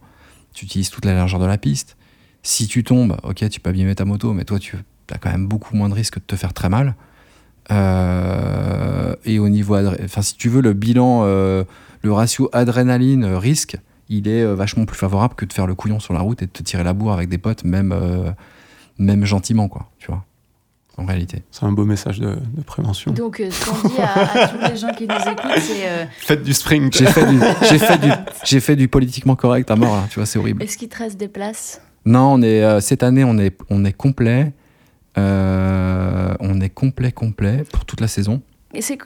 [0.55, 1.97] Tu utilises toute la largeur de la piste.
[2.43, 4.77] Si tu tombes, ok, tu peux abîmer ta moto, mais toi, tu
[5.13, 6.97] as quand même beaucoup moins de risques de te faire très mal.
[9.27, 13.77] Et au niveau, enfin, si tu veux, le bilan, le ratio adrénaline-risque,
[14.11, 16.47] il est euh, vachement plus favorable que de faire le couillon sur la route et
[16.47, 18.31] de te tirer la bourre avec des potes, même, euh,
[18.99, 20.25] même gentiment, quoi, tu vois,
[20.99, 21.43] en réalité.
[21.51, 23.13] C'est un beau message de, de prévention.
[23.13, 26.05] Donc, euh, ce qu'on dit à, à tous les gens qui nous écoutent, c'est euh,
[26.19, 26.95] Faites du sprint.
[26.95, 28.11] J'ai fait, du, j'ai, fait du,
[28.45, 30.63] j'ai fait du politiquement correct à mort, là, tu vois, c'est horrible.
[30.63, 31.81] est-ce qu'il te reste des places?
[32.05, 34.53] Non, on est, euh, cette année, on est, on est complet.
[35.19, 38.43] Euh, on est complet, complet pour toute la saison.
[38.73, 38.97] Et c'est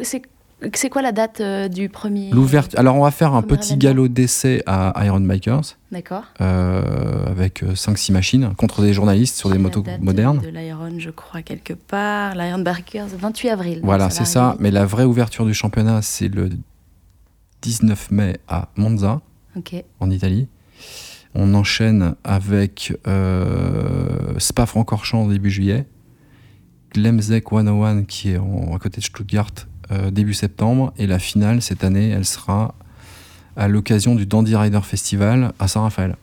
[0.74, 2.78] c'est- quoi la date euh, du premier L'ouverture.
[2.78, 6.24] Alors, on va faire un petit galop d'essai à Iron Bikers D'accord.
[6.40, 10.40] euh, avec 5-6 machines contre des journalistes sur des La motos date modernes.
[10.40, 12.34] De l'Iron, je crois, quelque part.
[12.34, 13.80] L'Iron Barkers, 28 avril.
[13.82, 14.56] Voilà, c'est ça.
[14.60, 16.50] Mais la vraie ouverture du championnat, c'est le
[17.62, 19.20] 19 mai à Monza,
[20.00, 20.48] en Italie.
[21.34, 25.86] On enchaîne avec euh, Spa-Francorchamps début juillet,
[26.94, 29.50] Glemzek 101 qui est en- à côté de Stuttgart
[29.90, 32.74] euh, début septembre, et la finale cette année, elle sera
[33.56, 36.16] à l'occasion du Dandy Rider Festival à Saint-Raphaël,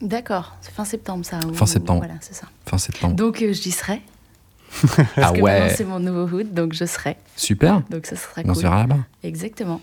[0.00, 0.56] D'accord.
[0.62, 1.40] C'est fin septembre, ça.
[1.52, 1.98] Fin septembre.
[2.00, 2.46] Voilà, c'est ça.
[2.64, 3.16] fin septembre.
[3.16, 4.00] Donc, euh, j'y serai.
[4.96, 5.74] Parce Ah que ouais.
[5.76, 7.16] c'est mon nouveau hood, donc je serai.
[7.36, 7.82] Super.
[7.90, 8.56] Donc ça sera On cool.
[8.56, 8.98] se verra là-bas.
[9.24, 9.80] Exactement.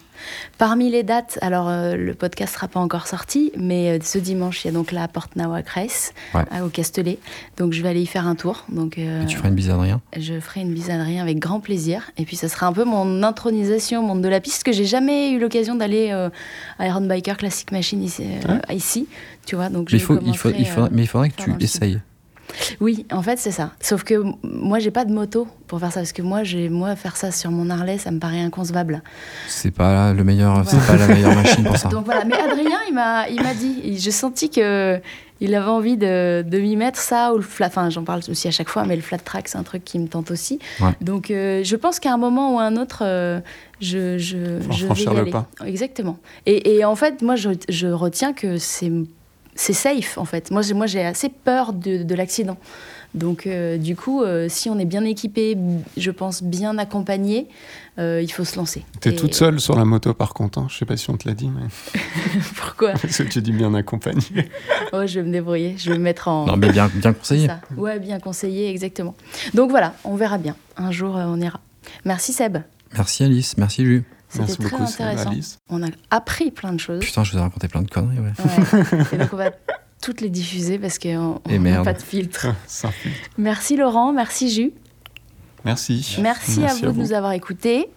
[0.58, 4.64] Parmi les dates, alors euh, le podcast sera pas encore sorti, mais euh, ce dimanche,
[4.64, 6.42] il y a donc la Porte Nawak Race Ouais.
[6.52, 7.20] à- au Castellet.
[7.58, 8.66] Donc je vais aller y faire un tour.
[8.70, 10.02] Donc euh, Et tu feras une bise à Adrien?
[10.18, 12.10] je ferai une bise à Adrien avec grand plaisir.
[12.18, 14.86] Et puis ça sera un peu mon intronisation au monde de la piste, que j'ai
[14.86, 16.30] jamais eu l'occasion d'aller euh,
[16.80, 19.08] à Iron Biker Classic Machine ici, euh, ici,
[19.46, 19.70] tu vois.
[19.70, 21.52] Donc je Mais il, faut, il, faut, il faudra- euh, mais il faudrait que tu
[21.64, 22.00] essayes.
[22.80, 23.72] Oui, en fait, c'est ça.
[23.82, 26.00] Sauf que moi, j'ai pas de moto pour faire ça.
[26.02, 29.02] Parce que moi, j'ai, moi faire ça sur mon Harley, ça me paraît inconcevable.
[29.48, 30.70] C'est pas le meilleur, Voilà.
[30.70, 31.90] c'est pas la meilleure machine pour ça.
[31.90, 32.26] Donc voilà.
[32.26, 35.00] Mais Adrien, il m'a, il m'a dit, j'ai senti que
[35.40, 37.68] il avait envie de, de m'y mettre ça ou le flat.
[37.68, 40.00] Enfin, j'en parle aussi à chaque fois, mais le flat track, c'est un truc qui
[40.00, 40.58] me tente aussi.
[40.80, 40.90] Ouais.
[41.02, 43.40] Donc, euh, je pense qu'à un moment ou à un autre, euh,
[43.80, 45.32] je, je, je vais y le aller.
[45.32, 45.48] pas.
[45.64, 46.18] Exactement.
[46.48, 48.92] Et, et en fait, moi, je, je retiens que c'est,
[49.58, 50.18] c'est safe.
[50.18, 52.58] En fait, moi, j'ai, moi, j'ai assez peur de, de l'accident.
[53.14, 55.58] Donc, euh, du coup, euh, si on est bien équipé,
[55.96, 57.48] je pense bien accompagné,
[58.00, 58.86] euh, il faut se lancer.
[59.00, 60.60] T'es Et- toute seule sur la moto par contre.
[60.60, 60.68] hein.
[60.70, 61.68] Je sais pas si on te l'a dit, mais
[62.56, 62.92] Pourquoi?
[63.02, 64.22] Parce que tu dis bien accompagné.
[64.94, 65.76] Ouais, je vais me débrouiller.
[65.78, 66.46] Je vais me mettre en.
[66.46, 67.48] Non, mais bien, bien conseillé.
[67.48, 67.60] Ça.
[67.76, 69.16] Ouais, bien conseillé, exactement.
[69.54, 70.56] Donc voilà, on verra bien.
[70.78, 71.60] Un jour, euh, on ira.
[72.06, 72.58] Merci Seb.
[72.94, 74.04] Merci Alice, merci Ju.
[74.30, 75.30] C'était très beaucoup, intéressant.
[75.32, 75.60] Alice.
[75.70, 77.00] On a appris plein de choses.
[77.04, 78.32] Putain, je vous ai raconté plein de conneries, ouais.
[78.38, 79.04] Ouais.
[79.14, 79.52] Et donc on va
[80.02, 82.48] toutes les diffuser parce qu'on n'a pas de filtre.
[83.38, 84.74] Merci Laurent, merci Jus.
[85.66, 86.18] Merci.
[86.22, 87.90] Merci, à vous de nous avoir écoutés.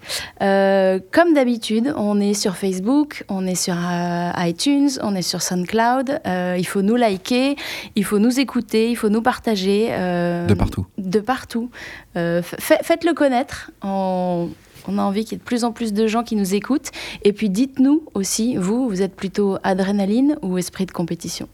[0.43, 5.41] Euh, comme d'habitude, on est sur Facebook, on est sur euh, iTunes, on est sur
[5.41, 6.21] SoundCloud.
[6.27, 7.55] Euh, il faut nous liker,
[7.95, 9.89] il faut nous écouter, il faut nous partager.
[9.91, 10.87] De partout.
[10.99, 11.71] De partout.
[12.15, 13.71] Fa- Faites-le connaître.
[13.83, 14.49] On,
[14.89, 16.91] on a envie qu'il y ait de plus en plus de gens qui nous écoutent.
[17.23, 21.49] Et puis dites-nous aussi, vous, vous êtes plutôt adrénaline ou esprit de compétition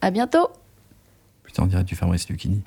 [0.00, 0.48] À bientôt
[1.44, 2.62] Putain, on dirait du Fabrice Lucchini.